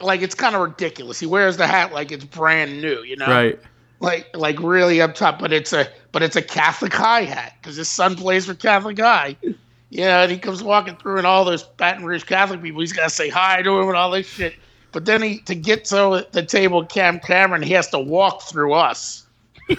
[0.00, 1.20] Like it's kind of ridiculous.
[1.20, 3.26] He wears the hat like it's brand new, you know?
[3.26, 3.60] Right.
[4.00, 7.76] Like like really up top, but it's a but it's a Catholic High hat because
[7.76, 9.36] his son plays for Catholic High.
[9.42, 12.92] You know, and he comes walking through, and all those Baton Rouge Catholic people, he's
[12.92, 14.56] got to say hi to him and all this shit.
[14.94, 18.74] But then he to get to the table, Cam Cameron, he has to walk through
[18.74, 19.26] us.
[19.68, 19.78] and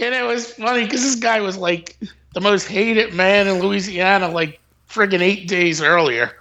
[0.00, 1.96] it was funny because this guy was like
[2.34, 4.58] the most hated man in Louisiana, like
[4.88, 6.32] friggin' eight days earlier,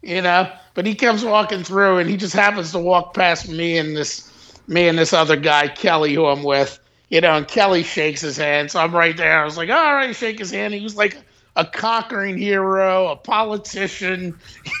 [0.00, 0.50] you know.
[0.72, 4.58] But he comes walking through, and he just happens to walk past me and this
[4.68, 6.78] me and this other guy Kelly, who I'm with,
[7.10, 7.36] you know.
[7.36, 9.42] And Kelly shakes his hand, so I'm right there.
[9.42, 10.72] I was like, all right, shake his hand.
[10.72, 11.18] He was like
[11.58, 14.38] a conquering hero, a politician.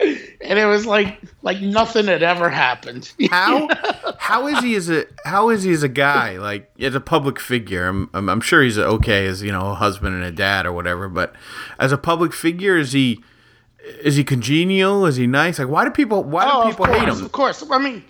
[0.00, 3.12] and it was like like nothing had ever happened.
[3.30, 3.68] how
[4.18, 7.40] how is he as a how is he as a guy like as a public
[7.40, 7.88] figure?
[7.88, 10.72] I'm I'm, I'm sure he's okay as you know a husband and a dad or
[10.72, 11.34] whatever, but
[11.80, 13.22] as a public figure, is he
[14.02, 15.04] is he congenial?
[15.04, 15.58] Is he nice?
[15.58, 17.24] Like why do people why do oh, people course, hate him?
[17.24, 18.04] Of course, I mean,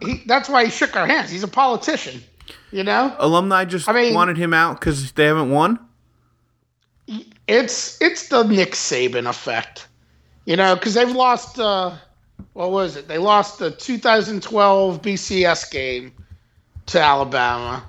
[0.00, 1.30] he, that's why he shook our hands.
[1.30, 2.22] He's a politician,
[2.70, 3.16] you know.
[3.18, 5.80] Alumni just I mean- wanted him out because they haven't won.
[7.46, 9.86] It's it's the Nick Saban effect,
[10.46, 11.58] you know, because they've lost.
[11.58, 11.94] Uh,
[12.54, 13.08] what was it?
[13.08, 16.12] They lost the 2012 BCS game
[16.86, 17.84] to Alabama.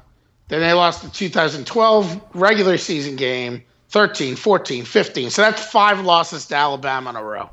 [0.47, 5.29] Then they lost the 2012 regular season game, 13, 14, 15.
[5.29, 7.49] So that's five losses to Alabama in a row.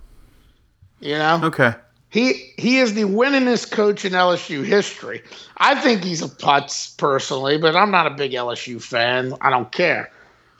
[1.00, 1.40] You know?
[1.42, 1.74] Okay,
[2.10, 5.22] He he is the winningest coach in LSU history.
[5.56, 9.34] I think he's a putz personally, but I'm not a big LSU fan.
[9.40, 10.10] I don't care.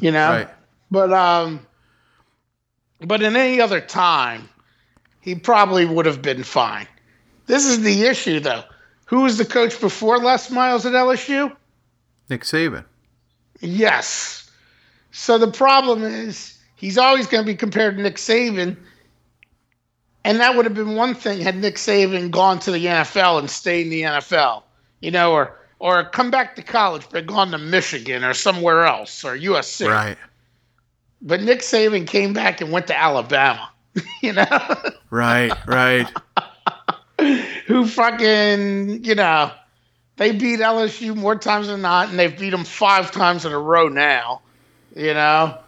[0.01, 0.31] You know?
[0.31, 0.49] right.
[0.93, 1.67] But um,
[3.01, 4.47] but in any other time,
[5.21, 6.87] he probably would have been fine.
[7.47, 8.63] This is the issue, though.
[9.07, 11.57] Who was the coach before Les Miles at LSU?
[12.29, 12.85] Nick Saban.
[13.61, 14.51] Yes.
[15.13, 18.77] So the problem is he's always going to be compared to Nick Saban,
[20.25, 23.49] and that would have been one thing had Nick Saban gone to the NFL and
[23.49, 24.63] stayed in the NFL,
[25.01, 29.25] you know, or or come back to college but gone to Michigan or somewhere else
[29.25, 29.89] or USC.
[29.89, 30.19] Right.
[31.23, 33.71] But Nick Saban came back and went to Alabama,
[34.23, 34.77] you know,
[35.13, 35.53] Right.
[35.67, 36.09] Right.
[37.67, 39.53] who fucking, you know,
[40.17, 43.59] they beat LSU more times than not, and they've beat them five times in a
[43.59, 44.41] row now,
[44.97, 45.59] you know,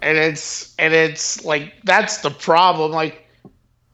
[0.00, 2.92] and it's and it's like that's the problem.
[2.92, 3.26] Like,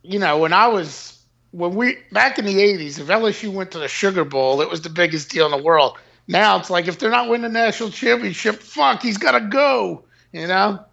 [0.02, 3.78] you know, when I was when we back in the '80s, if LSU went to
[3.78, 5.96] the Sugar Bowl, it was the biggest deal in the world.
[6.28, 10.04] Now it's like if they're not winning the national championship, fuck, he's got to go,
[10.32, 10.84] you know.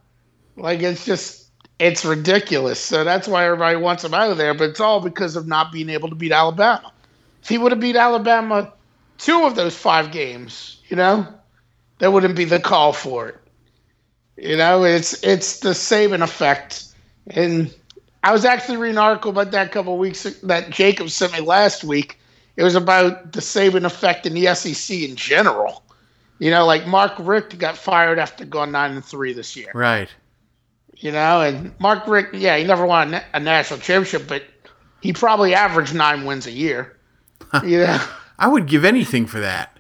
[0.55, 1.49] Like it's just
[1.79, 2.79] it's ridiculous.
[2.79, 4.53] So that's why everybody wants him out of there.
[4.53, 6.91] But it's all because of not being able to beat Alabama.
[7.41, 8.71] If he would have beat Alabama
[9.17, 11.27] two of those five games, you know,
[11.99, 13.37] there wouldn't be the call for it.
[14.37, 16.85] You know, it's it's the Saban effect.
[17.27, 17.73] And
[18.23, 21.39] I was actually reading an article about that a couple weeks that Jacob sent me
[21.39, 22.19] last week.
[22.55, 25.83] It was about the Saban effect in the SEC in general.
[26.39, 30.09] You know, like Mark Richt got fired after going nine and three this year Right.
[31.03, 31.41] You know.
[31.41, 34.43] And Mark Richt, yeah, he never won a, national championship, but
[35.01, 36.97] he probably averaged nine wins a year.
[37.63, 38.01] you know,
[38.39, 39.77] I would give anything for that.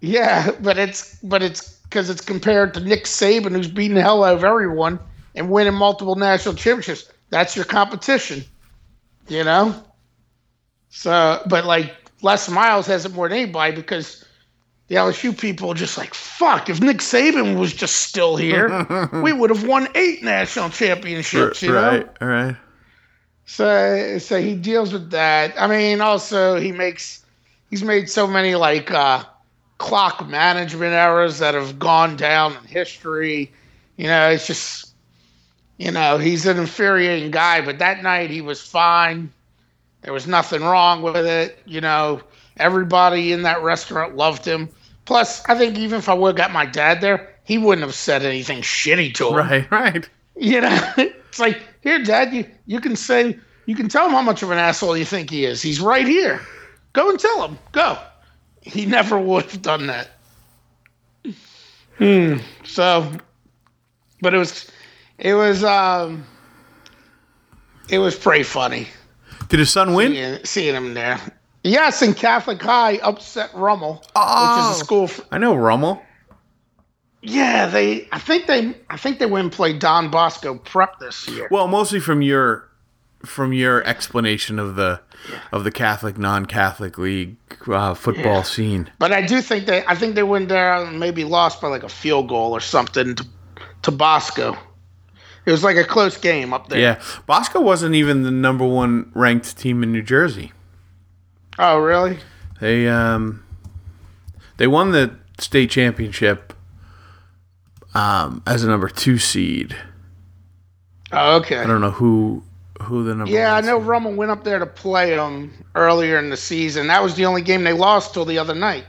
[0.00, 4.24] yeah, but it's but it's because it's compared to Nick Saban, who's beating the hell
[4.24, 4.98] out of everyone
[5.34, 7.10] and winning multiple national championships.
[7.28, 8.42] That's your competition,
[9.28, 9.74] you know.
[10.88, 14.24] So, but like Les Miles has it more than anybody because
[14.88, 18.86] the LSU people are just like, fuck, if Nick Saban was just still here,
[19.22, 21.90] we would have won eight national championships, you know?
[21.90, 22.08] right.
[22.20, 22.56] All right.
[23.46, 25.54] So so he deals with that.
[25.60, 27.24] I mean, also he makes
[27.70, 29.24] he's made so many like uh,
[29.78, 33.52] clock management errors that have gone down in history.
[33.96, 34.92] You know, it's just
[35.78, 37.60] you know he's an infuriating guy.
[37.64, 39.32] But that night he was fine.
[40.02, 41.58] There was nothing wrong with it.
[41.66, 42.22] You know,
[42.56, 44.68] everybody in that restaurant loved him.
[45.06, 47.94] Plus, I think even if I would have got my dad there, he wouldn't have
[47.94, 49.34] said anything shitty to him.
[49.36, 49.70] Right.
[49.70, 50.08] Right.
[50.36, 54.20] You know, it's like, here, Dad, you, you can say, you can tell him how
[54.20, 55.62] much of an asshole you think he is.
[55.62, 56.40] He's right here.
[56.92, 57.58] Go and tell him.
[57.72, 57.98] Go.
[58.60, 60.10] He never would have done that.
[61.98, 62.38] Hmm.
[62.64, 63.10] So,
[64.20, 64.70] but it was,
[65.18, 66.26] it was, um,
[67.88, 68.88] it was pretty funny
[69.48, 70.12] Did his son win?
[70.12, 71.20] seeing, seeing him there.
[71.66, 74.70] Yes, and Catholic High upset Rummel, which is Oh.
[74.72, 75.06] a school.
[75.08, 76.00] For, I know Rummel.
[77.22, 78.08] yeah, they.
[78.12, 78.74] I think they.
[78.88, 81.48] I think they went and played Don Bosco Prep this year.
[81.50, 82.68] Well, mostly from your
[83.24, 85.00] from your explanation of the
[85.50, 87.36] of the Catholic non-Catholic league
[87.66, 88.42] uh, football Yeah.
[88.42, 88.90] scene.
[89.00, 89.84] But I do think they.
[89.86, 93.16] I think they went there and maybe lost by like a field goal or something
[93.16, 93.26] to,
[93.82, 94.56] to Bosco.
[95.46, 96.78] It was like a close game up there.
[96.80, 100.52] Yeah, Bosco wasn't even the number one ranked team in New Jersey.
[101.58, 102.18] Oh, really?
[102.60, 103.44] They um
[104.56, 106.52] they won the state championship
[107.94, 109.74] um, as a number two seed.
[111.12, 111.58] Oh, okay.
[111.58, 112.42] I don't know who
[112.82, 113.32] who the number.
[113.32, 116.88] Yeah, I know seed- Rummel went up there to play them earlier in the season.
[116.88, 118.84] That was the only game they lost till the other night.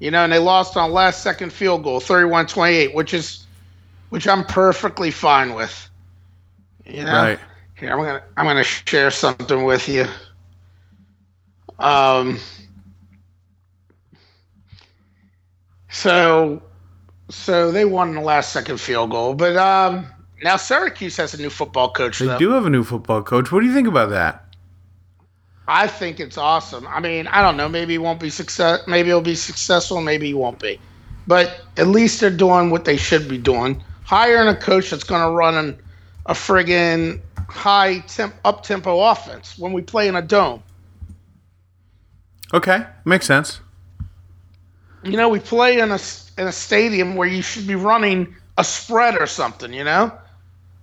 [0.00, 3.46] You know, and they lost on last second field goal, 31-28, which is
[4.10, 5.88] which I'm perfectly fine with.
[6.84, 7.12] You know?
[7.12, 7.38] Right.
[7.76, 10.06] Here, I'm gonna I'm gonna share something with you.
[11.78, 12.38] Um.
[15.94, 16.60] So,
[17.30, 20.08] so they won the last second field goal, but um,
[20.42, 22.18] now Syracuse has a new football coach.
[22.18, 22.38] They though.
[22.38, 23.52] do have a new football coach.
[23.52, 24.44] What do you think about that?
[25.68, 26.86] I think it's awesome.
[26.88, 27.68] I mean, I don't know.
[27.68, 28.80] Maybe he won't be success.
[28.86, 30.00] Maybe he'll be successful.
[30.00, 30.80] Maybe he won't be.
[31.26, 33.82] But at least they're doing what they should be doing.
[34.02, 35.78] Hiring a coach that's going to run an,
[36.26, 40.62] a friggin' high temp, up tempo offense when we play in a dome.
[42.54, 43.60] Okay, makes sense.
[45.02, 45.98] You know, we play in a
[46.38, 49.72] in a stadium where you should be running a spread or something.
[49.72, 50.12] You know,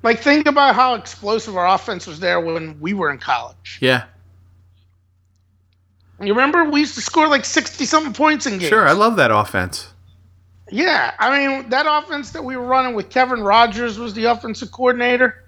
[0.03, 3.79] like think about how explosive our offense was there when we were in college.
[3.81, 4.03] Yeah,
[6.19, 8.69] You remember we used to score like sixty something points in games.
[8.69, 8.87] sure.
[8.87, 9.87] I love that offense.
[10.69, 14.71] Yeah, I mean that offense that we were running with Kevin Rogers was the offensive
[14.71, 15.43] coordinator.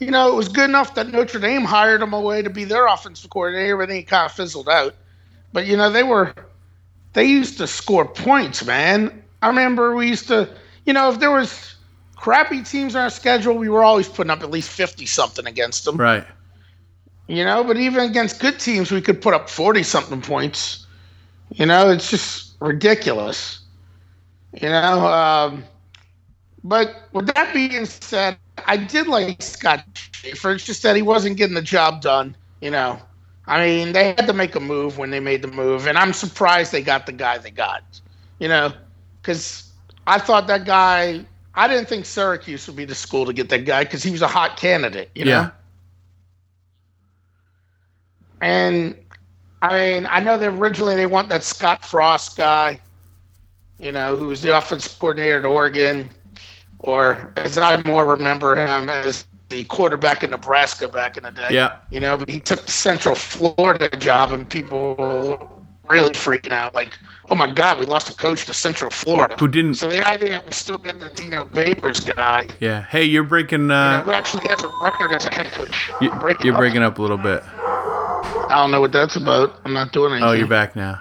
[0.00, 2.86] You know, it was good enough that Notre Dame hired him away to be their
[2.86, 4.94] offensive coordinator, but then he kind of fizzled out.
[5.52, 6.34] But you know, they were
[7.12, 9.22] they used to score points, man.
[9.42, 10.48] I remember we used to,
[10.86, 11.74] you know, if there was
[12.16, 15.84] crappy teams on our schedule, we were always putting up at least fifty something against
[15.84, 15.96] them.
[15.96, 16.24] Right.
[17.28, 20.86] You know, but even against good teams, we could put up 40 something points.
[21.50, 23.60] You know, it's just ridiculous.
[24.60, 25.64] You know, um,
[26.64, 28.36] but with that being said,
[28.66, 30.52] I did like Scott Shafer.
[30.52, 32.36] It's just that he wasn't getting the job done.
[32.60, 33.00] You know,
[33.46, 36.12] I mean, they had to make a move when they made the move, and I'm
[36.12, 37.82] surprised they got the guy they got.
[38.38, 38.72] You know,
[39.20, 39.70] because
[40.06, 41.24] I thought that guy.
[41.54, 44.22] I didn't think Syracuse would be the school to get that guy because he was
[44.22, 45.10] a hot candidate.
[45.14, 45.30] You know.
[45.30, 45.50] Yeah.
[48.40, 48.96] And
[49.60, 52.80] I mean, I know that originally they want that Scott Frost guy,
[53.78, 56.10] you know, who was the offensive coordinator at Oregon,
[56.80, 61.48] or as I more remember him as the quarterback in Nebraska back in the day.
[61.50, 61.76] Yeah.
[61.90, 65.38] You know, but he took the Central Florida job, and people were
[65.90, 66.90] really freaking out, like,
[67.28, 69.74] "Oh my God, we lost a coach to Central Florida." Who didn't?
[69.74, 72.82] So the idea we still get the Dino Babers guy, Yeah.
[72.88, 73.60] Hey, you're breaking.
[73.62, 75.90] you know, Uh, who actually has a record as a head coach.
[76.00, 76.60] you, Breaking you're up.
[76.60, 77.42] breaking up a little bit.
[77.58, 79.60] I don't know what that's about.
[79.66, 80.28] I'm not doing anything.
[80.28, 81.00] Oh, you're back now.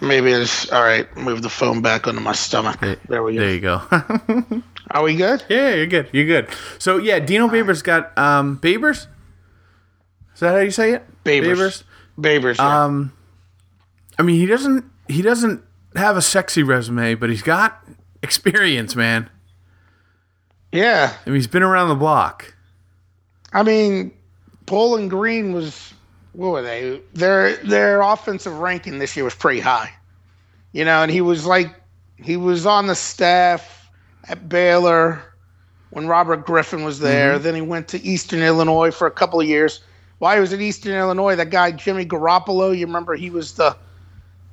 [0.00, 1.06] Maybe it's all right.
[1.16, 2.80] Move the phone back onto my stomach.
[2.80, 3.40] There- There we go.
[3.40, 3.82] There you go.
[4.92, 5.44] Are we good?
[5.48, 6.08] yeah, you're good.
[6.12, 6.48] You're good.
[6.78, 9.06] So yeah, Dino Babers got um Babers.
[10.34, 11.04] Is that how you say it?
[11.24, 11.82] Babers.
[12.18, 12.56] Babers.
[12.56, 12.84] yeah.
[12.84, 13.12] Um,
[14.18, 14.84] I mean, he doesn't.
[15.08, 15.62] He doesn't
[15.96, 17.84] have a sexy resume, but he's got
[18.22, 19.28] experience, man.
[20.72, 21.14] yeah.
[21.24, 22.54] I mean, he's been around the block.
[23.52, 24.12] I mean,
[24.66, 25.92] Bowling Green was
[26.32, 27.00] what were they?
[27.14, 29.92] Their their offensive ranking this year was pretty high.
[30.72, 31.74] You know, and he was like
[32.16, 33.79] he was on the staff
[34.28, 35.22] at Baylor
[35.90, 37.34] when Robert Griffin was there.
[37.34, 37.42] Mm-hmm.
[37.42, 39.80] Then he went to Eastern Illinois for a couple of years.
[40.18, 43.76] While he was at Eastern Illinois, that guy Jimmy Garoppolo, you remember he was the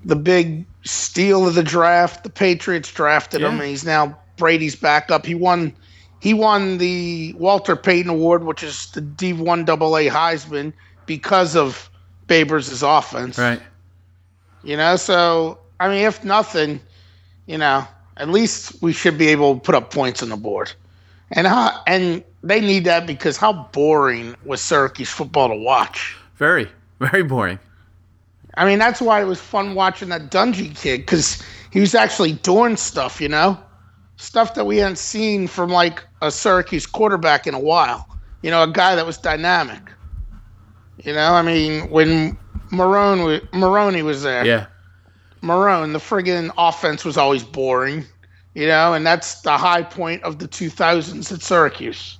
[0.06, 2.24] the big steal of the draft.
[2.24, 5.26] The Patriots drafted him, and he's now Brady's backup.
[5.26, 5.74] He won
[6.22, 10.74] he won the Walter Payton Award, which is the D1 AA Heisman,
[11.06, 11.90] because of
[12.28, 13.38] Babers' offense.
[13.38, 13.62] Right.
[14.64, 16.80] You know, so I mean, if nothing,
[17.46, 17.86] you know,
[18.18, 20.72] at least we should be able to put up points on the board.
[21.32, 26.16] And how, and they need that because how boring was Syracuse football to watch?
[26.36, 26.68] Very,
[27.00, 27.60] very boring.
[28.56, 32.34] I mean, that's why it was fun watching that Dungey kid because he was actually
[32.34, 33.60] doing stuff, you know,
[34.16, 38.08] stuff that we hadn't seen from like a Syracuse quarterback in a while.
[38.42, 39.92] You know, a guy that was dynamic.
[41.04, 42.38] You know, I mean, when
[42.72, 44.68] Marrone Maroney was there, Yeah.
[45.42, 48.06] Marrone, the friggin' offense was always boring,
[48.54, 52.20] you know, and that's the high point of the 2000s at Syracuse.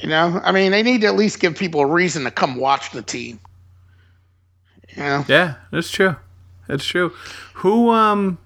[0.00, 2.56] You know, I mean, they need to at least give people a reason to come
[2.56, 3.40] watch the team.
[4.96, 6.16] You know, Yeah, that's true.
[6.66, 7.12] That's true.
[7.54, 8.38] Who um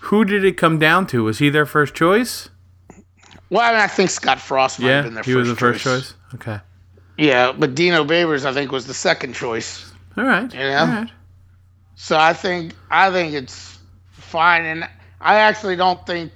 [0.00, 1.24] who did it come down to?
[1.24, 2.48] Was he their first choice?
[3.50, 5.56] well, I, mean, I think Scott Frost might have been their he first was the
[5.56, 6.14] first choice.
[6.34, 6.60] Okay.
[7.18, 9.92] Yeah, but Dino Babers, I think, was the second choice.
[10.16, 10.52] All right.
[10.52, 10.80] Yeah.
[10.80, 11.10] All right.
[12.02, 13.78] So I think I think it's
[14.10, 14.88] fine, and
[15.20, 16.32] I actually don't think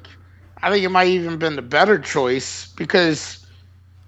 [0.62, 3.44] I think it might even been the better choice because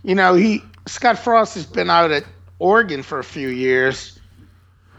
[0.05, 2.23] you know he Scott Frost has been out at
[2.61, 4.21] Oregon for a few years.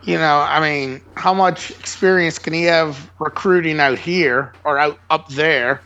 [0.03, 4.99] You know, I mean, how much experience can he have recruiting out here or out
[5.09, 5.79] up there?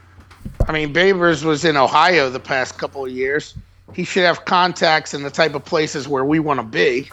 [0.68, 3.54] I mean, Babers was in Ohio the past couple of years.
[3.94, 7.12] He should have contacts in the type of places where we want to be.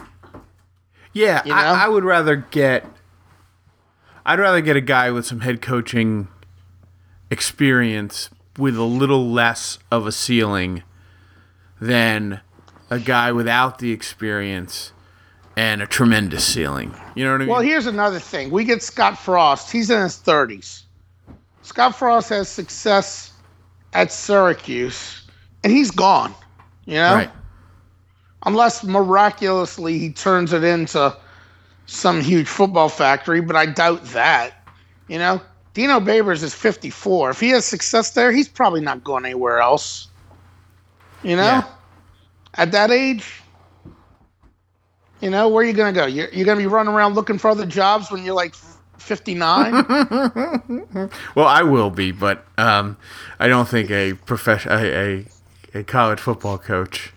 [1.12, 1.58] Yeah, You know?
[1.58, 2.86] I, I would rather get.
[4.24, 6.28] I'd rather get a guy with some head coaching
[7.30, 10.82] experience with a little less of a ceiling
[11.80, 12.40] than
[12.90, 14.92] a guy without the experience
[15.56, 16.94] and a tremendous ceiling.
[17.14, 17.48] You know what I mean?
[17.48, 18.50] Well, here's another thing.
[18.50, 19.70] We get Scott Frost.
[19.70, 20.82] He's in his 30s.
[21.62, 23.32] Scott Frost has success
[23.92, 25.22] at Syracuse,
[25.62, 26.34] and he's gone.
[26.84, 27.14] You know?
[27.14, 27.30] right.
[28.46, 31.14] Unless miraculously he turns it into
[31.90, 34.52] some huge football factory, but I doubt that.
[35.08, 35.40] You know?
[35.74, 37.30] Dino Babers is 54.
[37.30, 40.06] If he has success there, he's probably not going anywhere else.
[41.22, 41.42] You know?
[41.42, 41.64] Yeah.
[42.54, 43.42] At that age,
[45.20, 46.06] you know, where are you going to go?
[46.06, 48.54] You're, you're going to be running around looking for other jobs when you're like
[48.98, 50.48] 59?
[51.34, 52.96] Well, I will be, but um,
[53.38, 55.26] I don't think a profession, a, a,
[55.80, 57.12] a college football coach.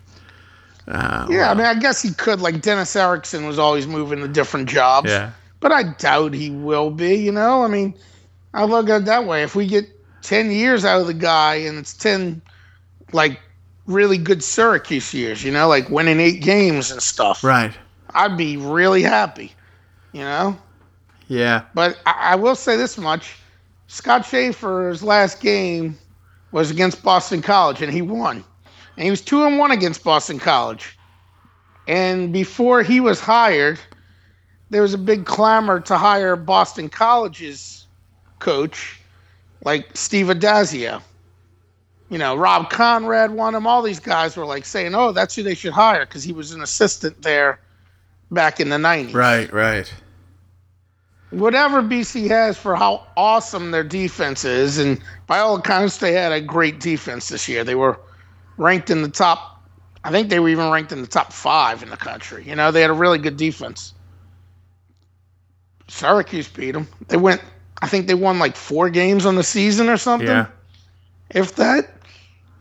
[0.86, 2.40] Uh, yeah, I mean, I guess he could.
[2.40, 5.10] Like Dennis Erickson was always moving to different jobs.
[5.10, 5.32] Yeah.
[5.60, 7.64] But I doubt he will be, you know?
[7.64, 7.94] I mean,
[8.52, 9.42] I look at it that way.
[9.42, 9.88] If we get
[10.22, 12.42] 10 years out of the guy and it's 10,
[13.12, 13.40] like,
[13.86, 17.72] really good Syracuse years, you know, like winning eight games and stuff, Right.
[18.14, 19.52] I'd be really happy,
[20.12, 20.56] you know?
[21.28, 21.62] Yeah.
[21.74, 23.36] But I, I will say this much
[23.86, 25.96] Scott Shafer's last game
[26.52, 28.44] was against Boston College, and he won.
[28.96, 30.96] And he was 2 and 1 against Boston College.
[31.86, 33.78] And before he was hired,
[34.70, 37.86] there was a big clamor to hire Boston College's
[38.38, 39.00] coach,
[39.64, 41.02] like Steve Addazio.
[42.10, 43.66] You know, Rob Conrad won him.
[43.66, 46.52] All these guys were like saying, oh, that's who they should hire because he was
[46.52, 47.58] an assistant there
[48.30, 49.52] back in the 90s Right.
[49.52, 49.92] Right.
[51.30, 56.32] whatever BC has for how awesome their defense is, and by all accounts, they had
[56.32, 57.64] a great defense this year.
[57.64, 57.98] They were
[58.56, 59.62] ranked in the top.
[60.02, 62.44] I think they were even ranked in the top five in the country.
[62.46, 63.94] You know, they had a really good defense.
[65.88, 66.88] Syracuse beat them.
[67.08, 67.42] They went.
[67.82, 70.46] I think they won like four games on the season or something, Yeah.
[71.30, 71.90] if that.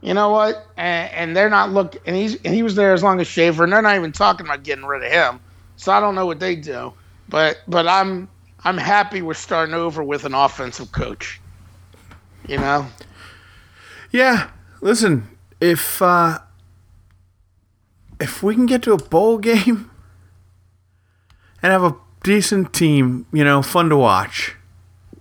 [0.01, 0.67] You know what?
[0.75, 1.95] And, and they're not look.
[2.05, 4.45] And he's and he was there as long as Shafer, and they're not even talking
[4.45, 5.39] about getting rid of him.
[5.77, 6.93] So I don't know what they do,
[7.29, 8.27] but but I'm
[8.65, 11.39] I'm happy we're starting over with an offensive coach.
[12.47, 12.85] You know,
[14.11, 14.49] Yeah.
[14.81, 15.25] Listen,
[15.63, 16.39] if uh
[18.19, 19.89] if we can get to a bowl game
[21.61, 24.55] and have a decent team, you know, fun to watch.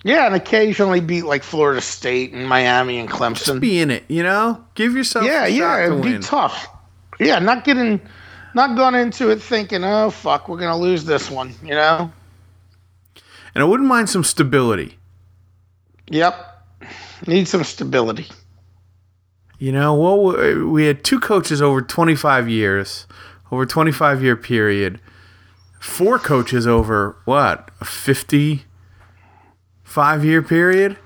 [0.04, 3.60] yeah, and occasionally beat like Florida State and Miami and Clemson.
[3.60, 4.64] Be in it, you know?
[4.74, 6.20] Give yourself yeah, a shot yeah, it'd be win.
[6.20, 6.68] tough.
[7.20, 8.00] Yeah, not getting,
[8.54, 11.54] not going into it thinking, oh fuck, we're gonna lose this one.
[11.62, 12.12] You know.
[13.54, 14.98] And I wouldn't mind some stability.
[16.08, 16.34] Yep.
[17.26, 18.26] Need some stability.
[19.62, 23.06] You know, well, we- had two coaches over 25 years,
[23.52, 24.98] over 25 year period.
[25.78, 27.70] Four coaches over what?
[27.80, 28.64] A 55
[30.24, 30.96] year period,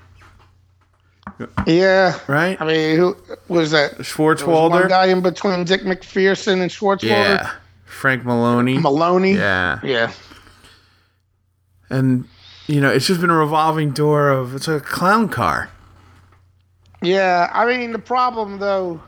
[1.67, 2.17] Yeah.
[2.27, 2.59] right?
[2.59, 3.15] I mean, who
[3.47, 3.91] was that?
[3.91, 7.03] There was one guy in between Dick MacPherson and Schwartzwalder.
[7.03, 7.51] Yeah.
[7.85, 8.79] Frank Maloney.
[8.79, 9.33] Maloney.
[9.35, 9.77] Yeah.
[9.83, 10.11] Yeah.
[11.91, 12.25] And,
[12.65, 15.69] you know, it's just been a revolving door of, it's a clown car.
[17.01, 19.01] Yeah, I mean the problem though.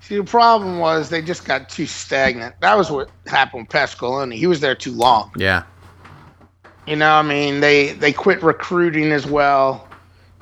[0.00, 2.56] See, the problem was they just got too stagnant.
[2.60, 4.34] That was what happened with Pasqualoni.
[4.34, 5.30] He was there too long.
[5.36, 5.62] Yeah.
[6.86, 9.88] You know, I mean, they they quit recruiting as well.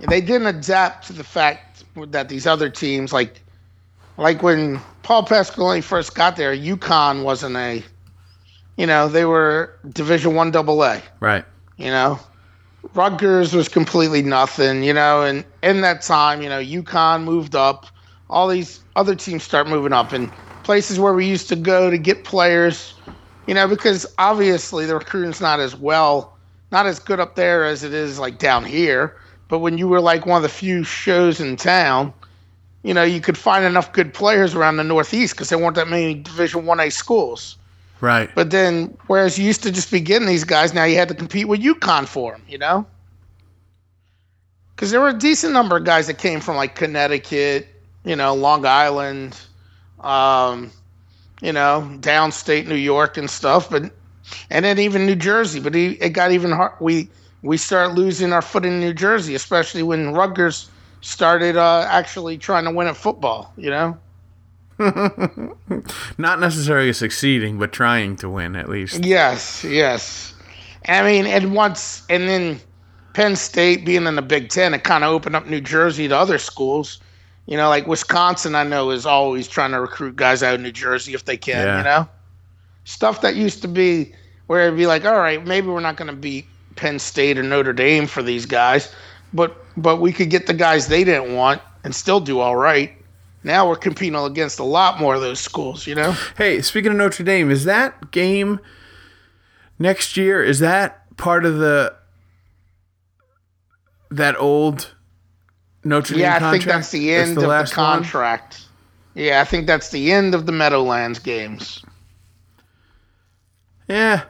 [0.08, 3.42] They didn't adapt to the fact that these other teams, like
[4.16, 7.82] like when Paul Pasqualoni first got there, UConn wasn't a,
[8.76, 11.02] you know, they were Division One Double A.
[11.20, 11.44] Right.
[11.76, 12.18] You know,
[12.94, 14.82] Rutgers was completely nothing.
[14.82, 17.86] You know, and in that time, you know, UConn moved up.
[18.28, 21.98] All these other teams start moving up, and places where we used to go to
[21.98, 22.94] get players.
[23.46, 26.38] You know, because obviously the recruiting's not as well,
[26.70, 29.16] not as good up there as it is like down here.
[29.48, 32.14] But when you were like one of the few shows in town,
[32.84, 35.88] you know, you could find enough good players around the Northeast because there weren't that
[35.88, 37.58] many Division One A schools.
[38.00, 38.30] Right.
[38.34, 41.14] But then, whereas you used to just be getting these guys, now you had to
[41.14, 42.86] compete with UConn for them, you know?
[44.74, 47.68] Because there were a decent number of guys that came from like Connecticut,
[48.04, 49.38] you know, Long Island,
[50.00, 50.70] um,
[51.42, 53.92] you know, downstate New York and stuff, but
[54.48, 55.60] and then even New Jersey.
[55.60, 56.72] But it got even hard.
[56.80, 57.10] We
[57.42, 60.70] we started losing our foot in New Jersey, especially when Rutgers
[61.02, 63.52] started uh, actually trying to win at football.
[63.58, 63.98] You know.
[66.18, 69.04] Not necessarily succeeding, but trying to win at least.
[69.04, 70.34] Yes, yes.
[70.88, 72.60] I mean, and once, and then
[73.12, 76.16] Penn State being in the Big Ten, it kind of opened up New Jersey to
[76.16, 77.00] other schools.
[77.46, 80.72] You know, like Wisconsin, I know is always trying to recruit guys out of New
[80.72, 81.66] Jersey if they can.
[81.66, 81.78] Yeah.
[81.78, 82.08] You know,
[82.84, 84.14] stuff that used to be
[84.46, 87.42] where it'd be like, all right, maybe we're not going to beat Penn State or
[87.42, 88.92] Notre Dame for these guys,
[89.32, 92.92] but but we could get the guys they didn't want and still do all right.
[93.42, 95.86] Now we're competing against a lot more of those schools.
[95.86, 96.14] You know.
[96.36, 98.60] Hey, speaking of Notre Dame, is that game
[99.78, 100.42] next year?
[100.42, 101.94] Is that part of the
[104.10, 104.94] that old
[105.84, 106.52] Notre Dame Yeah, I contract?
[106.52, 107.86] think that's the end of the last one?
[107.98, 108.66] contract.
[109.14, 111.82] Yeah, I think that's the end of the Meadowlands games.
[113.88, 114.22] Yeah.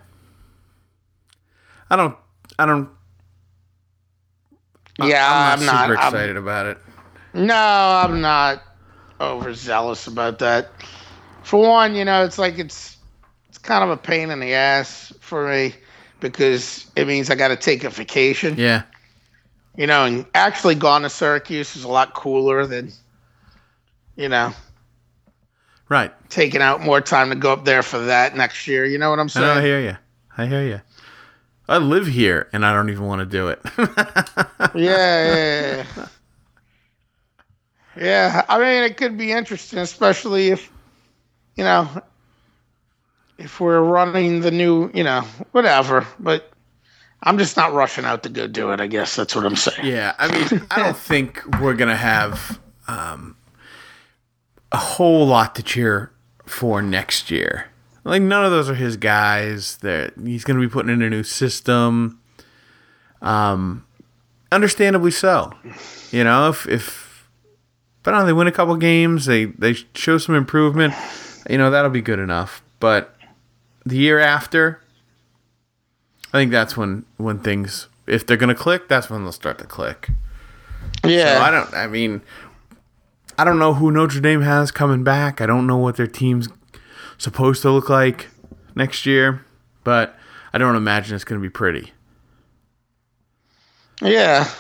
[1.90, 2.16] I don't.
[2.58, 2.88] I don't.
[5.02, 5.86] Yeah, I'm I'm not not.
[5.88, 6.78] super I'm- excited about it.
[7.34, 7.54] no,
[8.04, 8.62] I'm not
[9.20, 10.70] overzealous about that.
[11.42, 12.96] For one, you know, it's like it's
[13.48, 15.74] it's kind of a pain in the ass for me
[16.20, 18.56] because it means I got to take a vacation.
[18.58, 18.82] Yeah.
[19.76, 22.92] You know, and actually going to Syracuse is a lot cooler than,
[24.16, 24.52] you know,
[25.88, 26.12] Right.
[26.28, 28.84] taking out more time to go up there for that next year.
[28.84, 29.46] You know what I'm I saying?
[29.46, 29.54] know.
[29.54, 29.96] I hear you.
[30.36, 30.80] I hear you.
[31.68, 33.60] I live here, and I don't even want to do it.
[33.78, 36.06] yeah, yeah, yeah.
[38.00, 40.72] Yeah, I mean, it could be interesting, especially if,
[41.54, 41.86] you know,
[43.36, 45.20] if we're running the new, you know,
[45.52, 46.06] whatever.
[46.18, 46.50] But
[47.22, 48.80] I'm just not rushing out to go do it.
[48.80, 49.86] I guess that's what I'm saying.
[49.86, 53.36] Yeah, I mean, I don't think we're gonna have um,
[54.72, 56.10] a whole lot to cheer
[56.46, 57.66] for next year.
[58.02, 59.76] Like none of those are his guys.
[59.78, 62.18] That he's gonna be putting in a new system.
[63.20, 63.84] Um,
[64.50, 65.52] understandably so.
[66.10, 66.99] You know, if if
[68.02, 70.94] but I don't know, they win a couple games, they they show some improvement.
[71.48, 72.62] You know, that'll be good enough.
[72.80, 73.14] But
[73.84, 74.80] the year after,
[76.28, 79.64] I think that's when when things if they're gonna click, that's when they'll start to
[79.64, 80.10] click.
[81.04, 81.74] Yeah, So I don't.
[81.74, 82.20] I mean,
[83.38, 85.40] I don't know who Notre Dame has coming back.
[85.40, 86.48] I don't know what their team's
[87.18, 88.28] supposed to look like
[88.74, 89.44] next year,
[89.84, 90.14] but
[90.52, 91.92] I don't imagine it's going to be pretty.
[94.02, 94.50] yeah,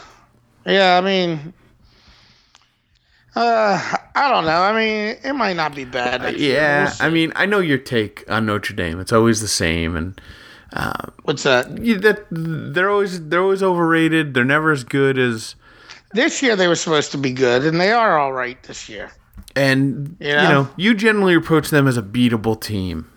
[0.66, 0.96] yeah.
[0.96, 1.52] I mean,
[3.36, 4.60] uh, I don't know.
[4.62, 6.22] I mean, it might not be bad.
[6.22, 6.38] next.
[6.40, 9.00] Yeah, I mean, I know your take on Notre Dame.
[9.00, 10.20] It's always the same, and
[11.22, 11.78] what's that?
[11.82, 14.34] you, that they're always they're always overrated.
[14.34, 15.54] They're never as good as.
[16.12, 19.10] This year they were supposed to be good, and they are all right this year.
[19.56, 20.42] And Yeah.
[20.42, 23.08] you know, you generally approach them as a beatable team.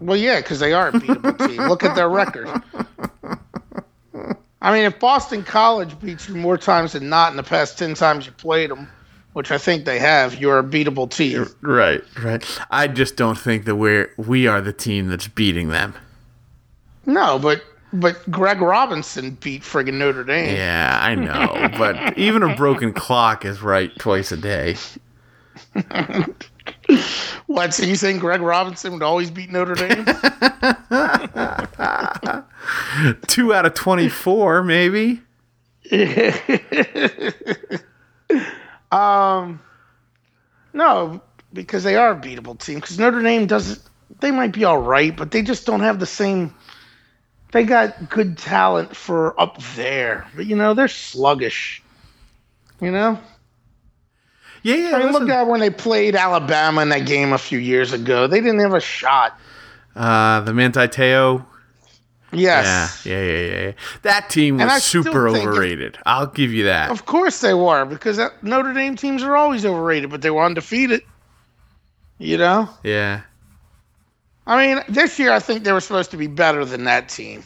[0.00, 1.68] Well, yeah, because they are a beatable team.
[1.68, 2.48] Look at their record.
[4.60, 7.94] I mean, if Boston College beats you more times than not in the past 10
[7.94, 8.88] times you played them,
[9.32, 11.46] which I think they have, you're a beatable team.
[11.60, 12.44] Right, right.
[12.70, 15.94] I just don't think that we're we are the team that's beating them.
[17.06, 17.62] No, but
[17.92, 20.56] but Greg Robinson beat friggin' Notre Dame.
[20.56, 24.76] Yeah, I know, but even a broken clock is right twice a day.
[27.46, 27.74] What?
[27.74, 30.04] So you saying Greg Robinson would always beat Notre Dame?
[33.26, 35.20] Two out of twenty-four, maybe.
[40.74, 41.20] No,
[41.52, 42.76] because they are a beatable team.
[42.76, 43.80] Because Notre Dame doesn't.
[44.20, 46.54] They might be all right, but they just don't have the same.
[47.52, 51.82] They got good talent for up there, but you know they're sluggish.
[52.80, 53.18] You know,
[54.62, 54.96] Yeah, yeah.
[54.96, 55.20] I mean, listen.
[55.26, 58.26] look at when they played Alabama in that game a few years ago.
[58.26, 59.38] They didn't have a shot.
[59.94, 61.44] uh, the Manti Te'o.
[62.32, 63.72] Yes, yeah, yeah, yeah, yeah.
[64.02, 65.98] That team was super overrated.
[66.06, 66.90] I'll give you that.
[66.90, 70.42] of course they were because that Notre Dame teams are always overrated, but they were
[70.44, 71.02] undefeated.
[72.18, 72.68] You know.
[72.84, 73.22] Yeah,
[74.46, 77.42] I mean, this year I think they were supposed to be better than that team,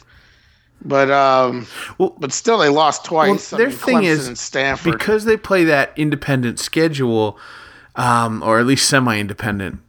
[0.83, 1.67] but um,
[1.97, 3.51] Well- but still they lost twice.
[3.51, 4.93] Well, their mean, thing Clemson is, Stanford.
[4.93, 7.37] because they play that independent schedule,
[7.95, 9.79] um, or at least semi-independent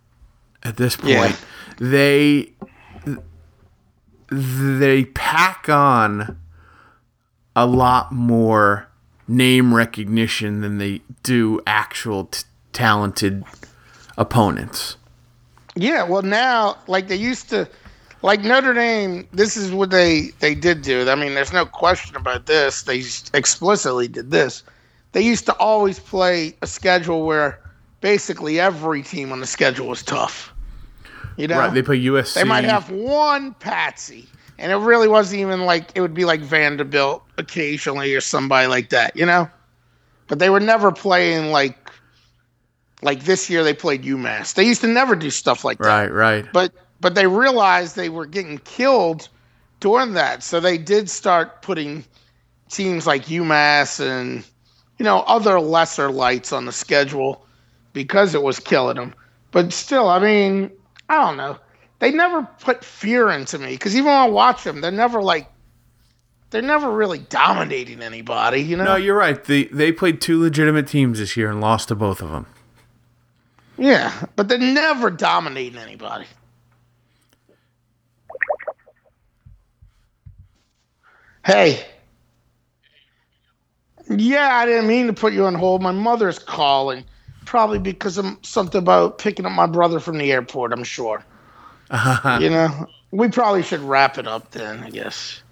[0.64, 1.36] at this point, Yeah.
[1.78, 2.52] they
[4.30, 6.38] they pack on
[7.56, 8.88] a lot more
[9.26, 13.44] name recognition than they do actual t- talented
[14.16, 14.96] opponents.
[15.76, 17.68] yeah, well now like they used to,
[18.22, 19.26] like Notre Dame.
[19.32, 21.08] This is what they they did do.
[21.08, 22.82] I mean, there's no question about this.
[22.82, 23.02] They
[23.32, 24.62] explicitly did this.
[25.12, 27.60] They used to always play a schedule where
[28.00, 30.52] basically every team on the schedule was tough.
[31.38, 31.72] You know, Right?
[31.72, 32.34] They play USC.
[32.34, 34.26] They might have one patsy,
[34.58, 38.90] and it really wasn't even like it would be like Vanderbilt occasionally or somebody like
[38.90, 39.48] that, you know.
[40.26, 41.90] But they were never playing like
[43.02, 43.62] like this year.
[43.62, 44.54] They played UMass.
[44.54, 45.86] They used to never do stuff like that.
[45.86, 46.46] Right, right.
[46.52, 49.28] But but they realized they were getting killed
[49.78, 52.04] during that, so they did start putting
[52.68, 54.44] teams like UMass and
[54.98, 57.46] you know other lesser lights on the schedule
[57.92, 59.14] because it was killing them.
[59.52, 60.70] But still, I mean,
[61.08, 61.58] I don't know.
[62.00, 65.48] They never put fear into me because even when I watch them, they're never like
[66.50, 68.60] they're never really dominating anybody.
[68.60, 68.84] You know?
[68.84, 69.42] No, you're right.
[69.42, 72.46] They they played two legitimate teams this year and lost to both of them.
[73.76, 76.26] Yeah, but they're never dominating anybody.
[81.44, 81.84] Hey.
[84.10, 85.82] Yeah, I didn't mean to put you on hold.
[85.82, 87.04] My mother's calling,
[87.48, 90.72] probably because of something about picking up my brother from the airport.
[90.72, 91.24] I'm sure.
[92.40, 94.82] you know, we probably should wrap it up then.
[94.84, 95.42] I guess.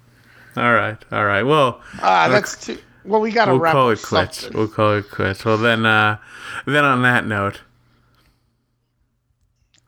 [0.55, 1.43] All right, all right.
[1.43, 2.77] Well, Ah, that's too.
[3.03, 3.83] Well, we got to wrap it up.
[3.85, 4.39] we'll wrap call it quits.
[4.41, 4.57] something.
[4.57, 5.43] We'll call it quits.
[5.45, 6.17] Well, then, uh,
[6.65, 7.61] then on that note,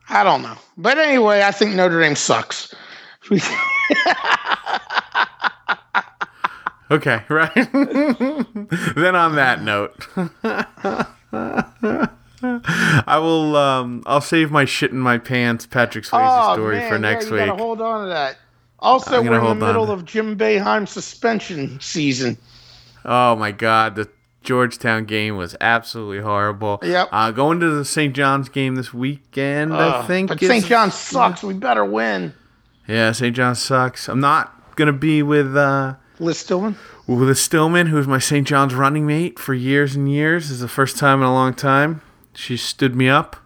[0.08, 2.74] I don't know, but anyway, I think Notre Dame sucks.
[6.90, 7.54] okay, right.
[7.54, 10.06] then on that note,
[12.42, 13.56] I will.
[13.56, 17.00] Um, I'll save my shit in my pants, Patrick Swayze story Oh, man, for yeah,
[17.00, 17.46] next you week.
[17.46, 18.36] Gotta hold on to that.
[18.78, 22.38] Also, we're in the middle of Jim Boeheim's suspension season.
[23.04, 24.08] Oh my god, the
[24.42, 26.78] Georgetown game was absolutely horrible.
[26.82, 27.08] Yep.
[27.12, 28.16] Uh, going to the St.
[28.16, 30.28] John's game this weekend, I think.
[30.30, 30.64] but St.
[30.64, 31.42] John sucks.
[31.42, 32.32] We better win.
[32.88, 33.36] Yeah, St.
[33.36, 34.08] John sucks.
[34.08, 36.76] I'm not gonna be with uh, Liz Stillman.
[37.06, 38.46] with a Stillman, who's my St.
[38.46, 40.44] John's running mate for years and years.
[40.44, 42.02] This is the first time in a long time.
[42.34, 43.36] She stood me up.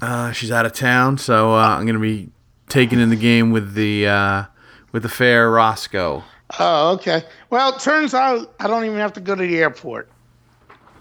[0.00, 2.30] Uh, she's out of town, so uh, I'm gonna be
[2.68, 4.44] taking in the game with the uh,
[4.92, 6.24] with the fair Roscoe.
[6.58, 7.22] Oh, okay.
[7.50, 10.10] Well, it turns out I don't even have to go to the airport.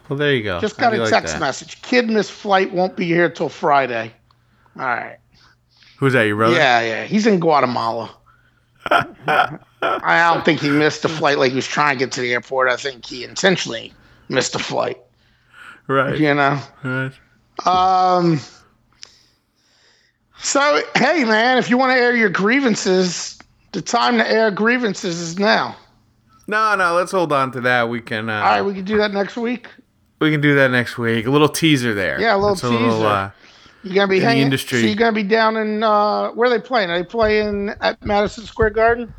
[0.10, 0.60] Well, there you go.
[0.60, 1.40] Just got a like text that?
[1.40, 1.82] message.
[1.82, 2.72] Kid missed flight.
[2.72, 4.14] Won't be here till Friday.
[4.78, 5.18] All right.
[5.98, 6.24] Who's that?
[6.24, 6.56] Your brother?
[6.56, 7.04] Yeah, yeah.
[7.06, 8.16] He's in Guatemala.
[9.82, 12.34] I don't think he missed a flight like he was trying to get to the
[12.34, 12.70] airport.
[12.70, 13.94] I think he intentionally
[14.30, 14.98] missed a flight.
[15.88, 16.18] Right.
[16.20, 16.60] You know.
[16.84, 17.12] Right.
[17.66, 18.40] Um.
[20.40, 23.40] So hey, man, if you want to air your grievances,
[23.72, 25.76] the time to air grievances is now.
[26.48, 26.94] No, no.
[26.96, 27.90] Let's hold on to that.
[27.90, 28.30] We can.
[28.30, 29.68] Uh, All right, we can do that next week.
[30.20, 31.26] we can do that next week.
[31.26, 32.20] A little teaser there.
[32.20, 33.06] Yeah, a little That's a little, teaser.
[33.06, 33.32] uh,
[33.84, 34.44] You're gonna be In the hanging.
[34.44, 34.82] industry.
[34.82, 36.90] So you're gonna be down in uh, where are they playing?
[36.92, 39.14] Are they playing at Madison Square Garden?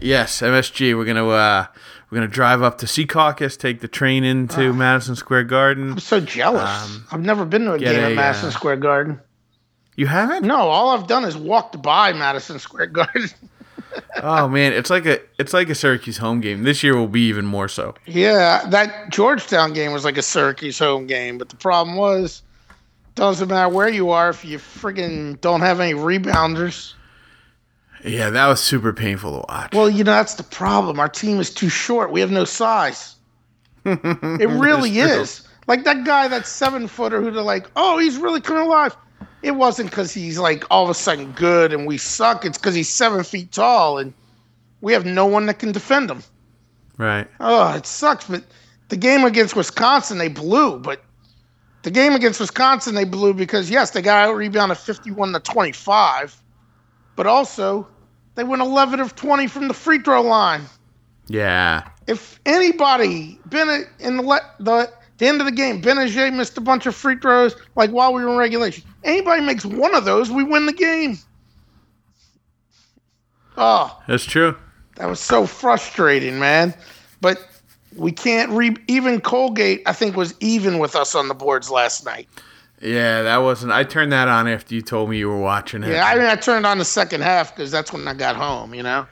[0.00, 0.96] Yes, MSG.
[0.96, 1.66] We're gonna uh,
[2.10, 4.72] we're gonna drive up to Secaucus, take the train into Ah.
[4.72, 5.92] Madison Square Garden.
[5.92, 6.62] I'm so jealous.
[6.84, 9.20] Um, I've never been to a game at Madison uh, Square Garden.
[9.96, 10.46] You haven't?
[10.46, 13.28] No, all I've done is walked by Madison Square Garden.
[14.22, 16.62] Oh man, it's like a it's like a Syracuse home game.
[16.62, 17.94] This year will be even more so.
[18.06, 22.40] yeah, that Georgetown game was like a Syracuse home game, but the problem was,
[23.16, 26.94] doesn't matter where you are if you friggin' don't have any rebounders.
[28.04, 29.74] Yeah, that was super painful to watch.
[29.74, 30.98] Well, you know that's the problem.
[30.98, 32.10] Our team is too short.
[32.10, 33.16] We have no size.
[33.84, 35.46] It really is.
[35.68, 38.96] Like that guy, that seven footer who they're like, oh, he's really coming alive.
[39.42, 42.44] It wasn't because he's like all of a sudden good and we suck.
[42.44, 44.12] It's because he's seven feet tall and
[44.80, 46.22] we have no one that can defend him.
[46.98, 47.26] Right.
[47.40, 48.26] Oh, it sucks.
[48.26, 48.44] But
[48.88, 50.78] the game against Wisconsin, they blew.
[50.78, 51.02] But
[51.82, 56.40] the game against Wisconsin, they blew because yes, they got out rebounded fifty-one to twenty-five,
[57.16, 57.86] but also
[58.34, 60.62] they went eleven of twenty from the free throw line.
[61.28, 61.88] Yeah.
[62.06, 66.86] If anybody been in the the the end of the game, Gbinije missed a bunch
[66.86, 68.84] of free throws like while we were in regulation.
[69.04, 71.18] Anybody makes one of those, we win the game.
[73.56, 74.56] Oh, That's true.
[74.96, 76.74] that was so frustrating, man.
[77.20, 77.38] But
[77.94, 82.04] we can't re even Colgate, I think, was even with us on the boards last
[82.04, 82.28] night.
[82.82, 83.72] Yeah, that wasn't.
[83.72, 85.90] I turned that on after you told me you were watching it.
[85.90, 88.74] Yeah, I mean, I turned on the second half because that's when I got home.
[88.74, 89.06] You know,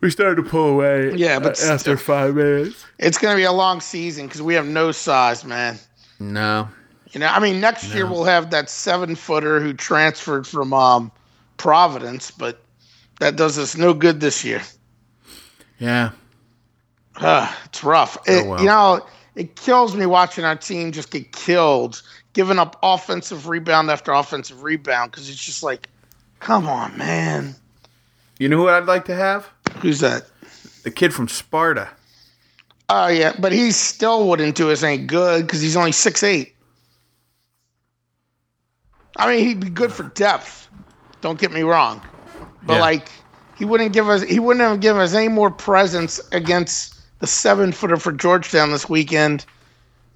[0.00, 1.14] we started to pull away.
[1.14, 1.96] Yeah, but after still.
[1.96, 2.84] five minutes.
[2.98, 5.78] it's gonna be a long season because we have no size, man.
[6.20, 6.68] No.
[7.12, 11.10] You know, I mean, next year we'll have that seven footer who transferred from um,
[11.56, 12.62] Providence, but
[13.20, 14.60] that does us no good this year.
[15.78, 16.10] Yeah.
[17.16, 18.18] Uh, it's rough.
[18.28, 18.60] It, well.
[18.60, 22.02] You know, it kills me watching our team just get killed,
[22.38, 25.88] giving up offensive rebound after offensive rebound because it's just like,
[26.38, 27.52] come on, man.
[28.38, 29.48] You know who I'd like to have?
[29.80, 30.24] Who's that?
[30.84, 31.88] The kid from Sparta.
[32.90, 36.54] Oh yeah, but he still wouldn't do us any good because he's only six eight.
[39.16, 40.68] I mean, he'd be good for depth.
[41.20, 42.00] Don't get me wrong,
[42.62, 42.80] but Yeah.
[42.80, 43.08] like
[43.56, 47.72] he wouldn't give us he wouldn't have given us any more presence against the seven
[47.72, 49.44] footer for Georgetown this weekend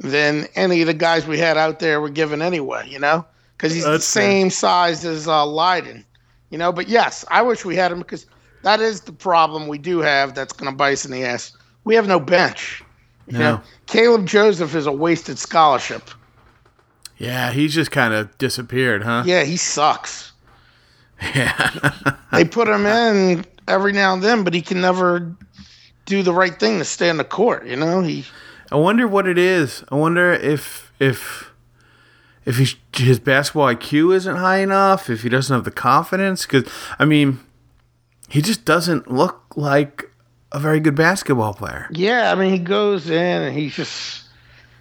[0.03, 2.87] than any of the guys we had out there were given anyway.
[2.89, 3.25] You know,
[3.57, 4.29] because he's That's the fair.
[4.31, 6.05] same size as uh, Leiden.
[6.51, 8.27] You know, but yes, I wish we had him because
[8.63, 10.35] that is the problem we do have.
[10.35, 11.57] That's going to bite us in the ass.
[11.85, 12.83] We have no bench.
[13.27, 13.39] You No.
[13.39, 16.11] know, Kaleb Joseph is a wasted scholarship.
[17.19, 19.23] Yeah, he's just kind of disappeared, huh?
[19.25, 20.33] Yeah, he sucks.
[21.35, 21.71] Yeah.
[22.33, 25.31] They put him in every now and then, but he can never
[26.07, 27.67] do the right thing to stay on the court.
[27.67, 28.25] You know, he
[28.73, 29.85] I wonder what it is.
[29.91, 31.53] I wonder if if
[32.47, 36.47] if he's, his basketball IQ isn't high enough, if he doesn't have the confidence.
[36.47, 37.41] Because I mean,
[38.29, 40.11] he just doesn't look like
[40.53, 41.87] a very good basketball player.
[41.93, 44.25] Yeah, I mean, he goes in and he's just,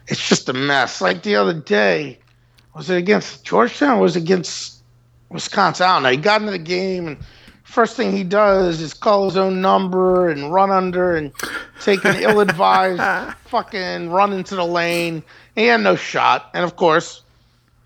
[0.07, 1.01] it's just a mess.
[1.01, 2.19] Like the other day,
[2.73, 3.97] was it against Georgetown?
[3.97, 4.81] Or was it against
[5.29, 5.85] Wisconsin?
[5.85, 6.09] I don't know.
[6.11, 7.17] He got into the game and
[7.63, 11.31] first thing he does is call his own number and run under and
[11.81, 15.23] take an ill-advised fucking run into the lane.
[15.55, 17.21] He had no shot, and of course,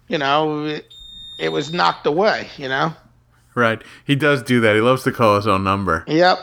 [0.08, 0.94] you know, it,
[1.40, 2.48] it was knocked away.
[2.58, 2.94] You know.
[3.56, 3.82] Right?
[4.06, 4.76] He does do that.
[4.76, 6.04] He loves to call his own number.
[6.08, 6.40] Yep.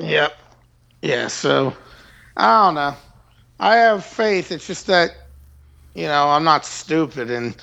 [0.00, 0.36] Yep.
[1.00, 1.74] Yeah, so
[2.36, 2.94] I don't know.
[3.60, 4.50] I have faith.
[4.50, 5.12] It's just that,
[5.94, 7.56] you know, I'm not stupid and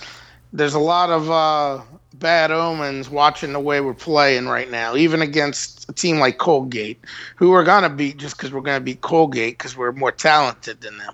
[0.53, 1.83] there's a lot of uh,
[2.13, 6.99] bad omens watching the way we're playing right now, even against a team like Colgate,
[7.35, 10.11] who we're going to beat just because we're going to beat Colgate because we're more
[10.11, 11.13] talented than them.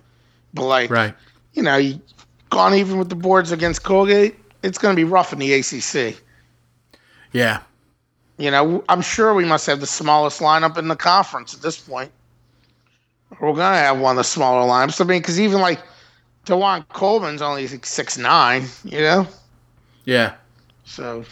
[0.54, 1.14] But, like, Right.
[1.54, 2.00] you know, you
[2.50, 6.18] gone even with the boards against Colgate, it's going to be rough in the ACC.
[7.32, 7.60] Yeah.
[8.38, 11.78] You know, I'm sure we must have the smallest lineup in the conference at this
[11.78, 12.12] point.
[13.40, 15.00] We're gonna have one of the smaller lineups.
[15.00, 15.80] I mean, because even like
[16.46, 18.66] DaJuan Coleman's only like six nine.
[18.84, 19.28] You know,
[20.06, 20.34] Yeah.
[20.90, 21.24] So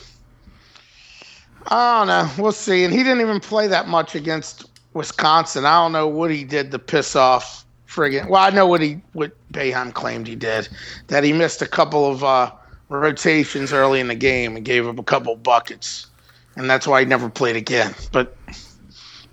[1.67, 2.29] I don't know.
[2.41, 2.83] We'll see.
[2.83, 5.65] And he didn't even play that much against Wisconsin.
[5.65, 9.01] I don't know what he did to piss off friggin' Well, I know what he
[9.13, 10.69] what Boeheim claimed he did.
[11.07, 12.51] That he missed a couple of uh,
[12.89, 16.07] rotations early in the game and gave up a couple buckets,
[16.55, 17.95] and that's why he never played again.
[18.11, 18.37] But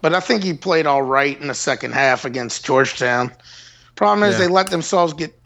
[0.00, 3.32] but I think he played all right in the second half against Georgetown.
[3.96, 4.46] Problem is Yeah.
[4.46, 5.38] they let themselves get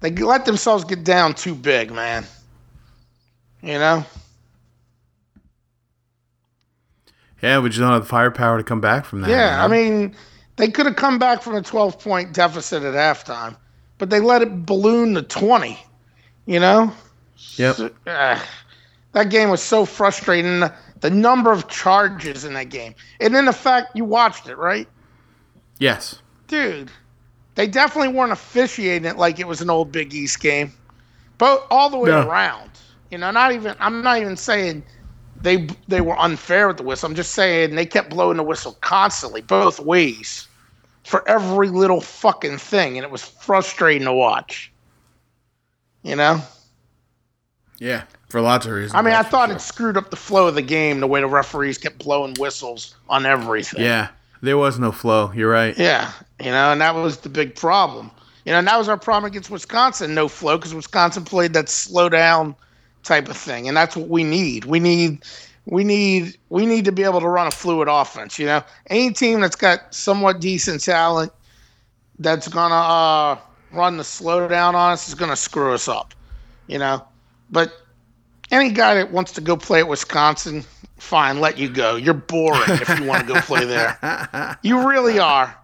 [0.00, 2.26] they let themselves get down too big, man.
[3.64, 4.04] You know.
[7.42, 9.30] Yeah, we just don't have the firepower to come back from that.
[9.30, 9.74] Yeah, you know?
[9.76, 10.16] I mean,
[10.56, 13.56] they could have come back from a 12 point deficit at halftime,
[13.98, 15.78] but they let it balloon to 20.
[16.46, 16.92] You know?
[17.56, 17.76] Yep.
[17.76, 18.38] So, uh,
[19.12, 20.60] that game was so frustrating.
[20.60, 22.94] The, the number of charges in that game.
[23.20, 24.88] And then the fact you watched it, right?
[25.78, 26.20] Yes.
[26.48, 26.90] Dude,
[27.54, 30.72] they definitely weren't officiating it like it was an old Big East game.
[31.38, 32.28] But all the way No.
[32.28, 32.70] around.
[33.10, 34.82] You know, not even I'm not even saying
[35.40, 37.08] they they were unfair with the whistle.
[37.08, 40.48] I'm just saying they kept blowing the whistle constantly, both ways,
[41.04, 44.72] for every little fucking thing, and it was frustrating to watch.
[46.02, 46.42] You know,
[47.78, 48.04] Yeah.
[48.28, 48.94] For lots of reasons.
[48.94, 49.56] I mean, I thought sure.
[49.56, 52.96] it screwed up the flow of the game the way the referees kept blowing whistles
[53.08, 53.82] on everything.
[53.82, 54.08] Yeah.
[54.44, 55.32] There was no flow.
[55.34, 55.76] You're right.
[55.78, 58.10] Yeah, you know, and that was the big problem.
[58.44, 61.70] You know, and that was our problem against Wisconsin, no flow, because Wisconsin played that
[61.70, 62.54] slow down
[63.04, 64.64] type of thing, and that's what we need.
[64.64, 65.24] We need,
[65.66, 68.38] we need, we need to be able to run a fluid offense.
[68.38, 71.32] You know, any team that's got somewhat decent talent
[72.18, 73.38] that's gonna uh,
[73.72, 76.14] run the slow down on us is gonna screw us up.
[76.66, 77.06] You know,
[77.50, 77.72] but
[78.50, 80.64] any guy that wants to go play at Wisconsin,
[80.98, 81.96] fine, let you go.
[81.96, 83.98] You're boring if you want to go play there.
[84.62, 85.54] You really are.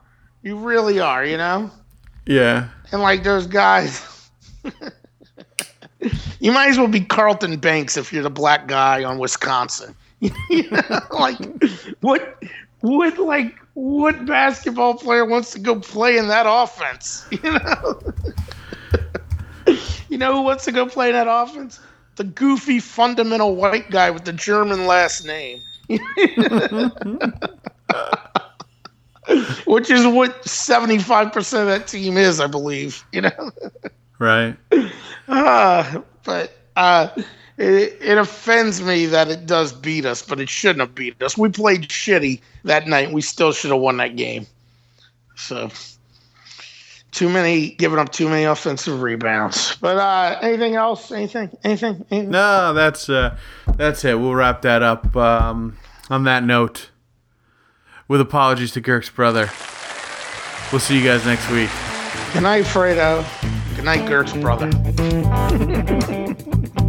[0.42, 1.70] You really are, you know?
[2.26, 2.68] Yeah.
[2.92, 4.30] And like those guys.
[6.40, 9.94] you might as well be Carlton Banks if you're the black guy on Wisconsin.
[11.10, 11.38] like
[12.00, 12.42] what
[12.80, 17.26] what like what basketball player wants to go play in that offense?
[17.42, 18.00] You know?
[20.08, 21.80] you know who wants to go play in that offense?
[22.16, 25.62] The goofy fundamental white guy with the German last name.
[29.64, 33.52] Which is what 75% of that team is, I believe, you know?
[34.20, 34.56] Right.
[35.26, 37.08] Uh, but uh,
[37.56, 41.36] it, it offends me that it does beat us, but it shouldn't have beat us.
[41.36, 43.10] We played shitty that night.
[43.10, 44.46] We still should have won that game.
[45.34, 45.70] So,
[47.12, 49.76] too many, giving up too many offensive rebounds.
[49.80, 51.10] But uh, anything else?
[51.10, 51.56] Anything?
[51.64, 52.04] Anything?
[52.10, 52.30] anything?
[52.30, 53.38] No, that's uh,
[53.76, 54.20] that's it.
[54.20, 55.16] We'll wrap that up.
[55.16, 55.78] Um,
[56.10, 56.90] on that note,
[58.06, 59.50] with apologies to Girk's brother.
[60.72, 61.70] We'll see you guys next week.
[62.34, 63.24] Good night, Fredo.
[63.80, 64.68] Good night, Gert's brother.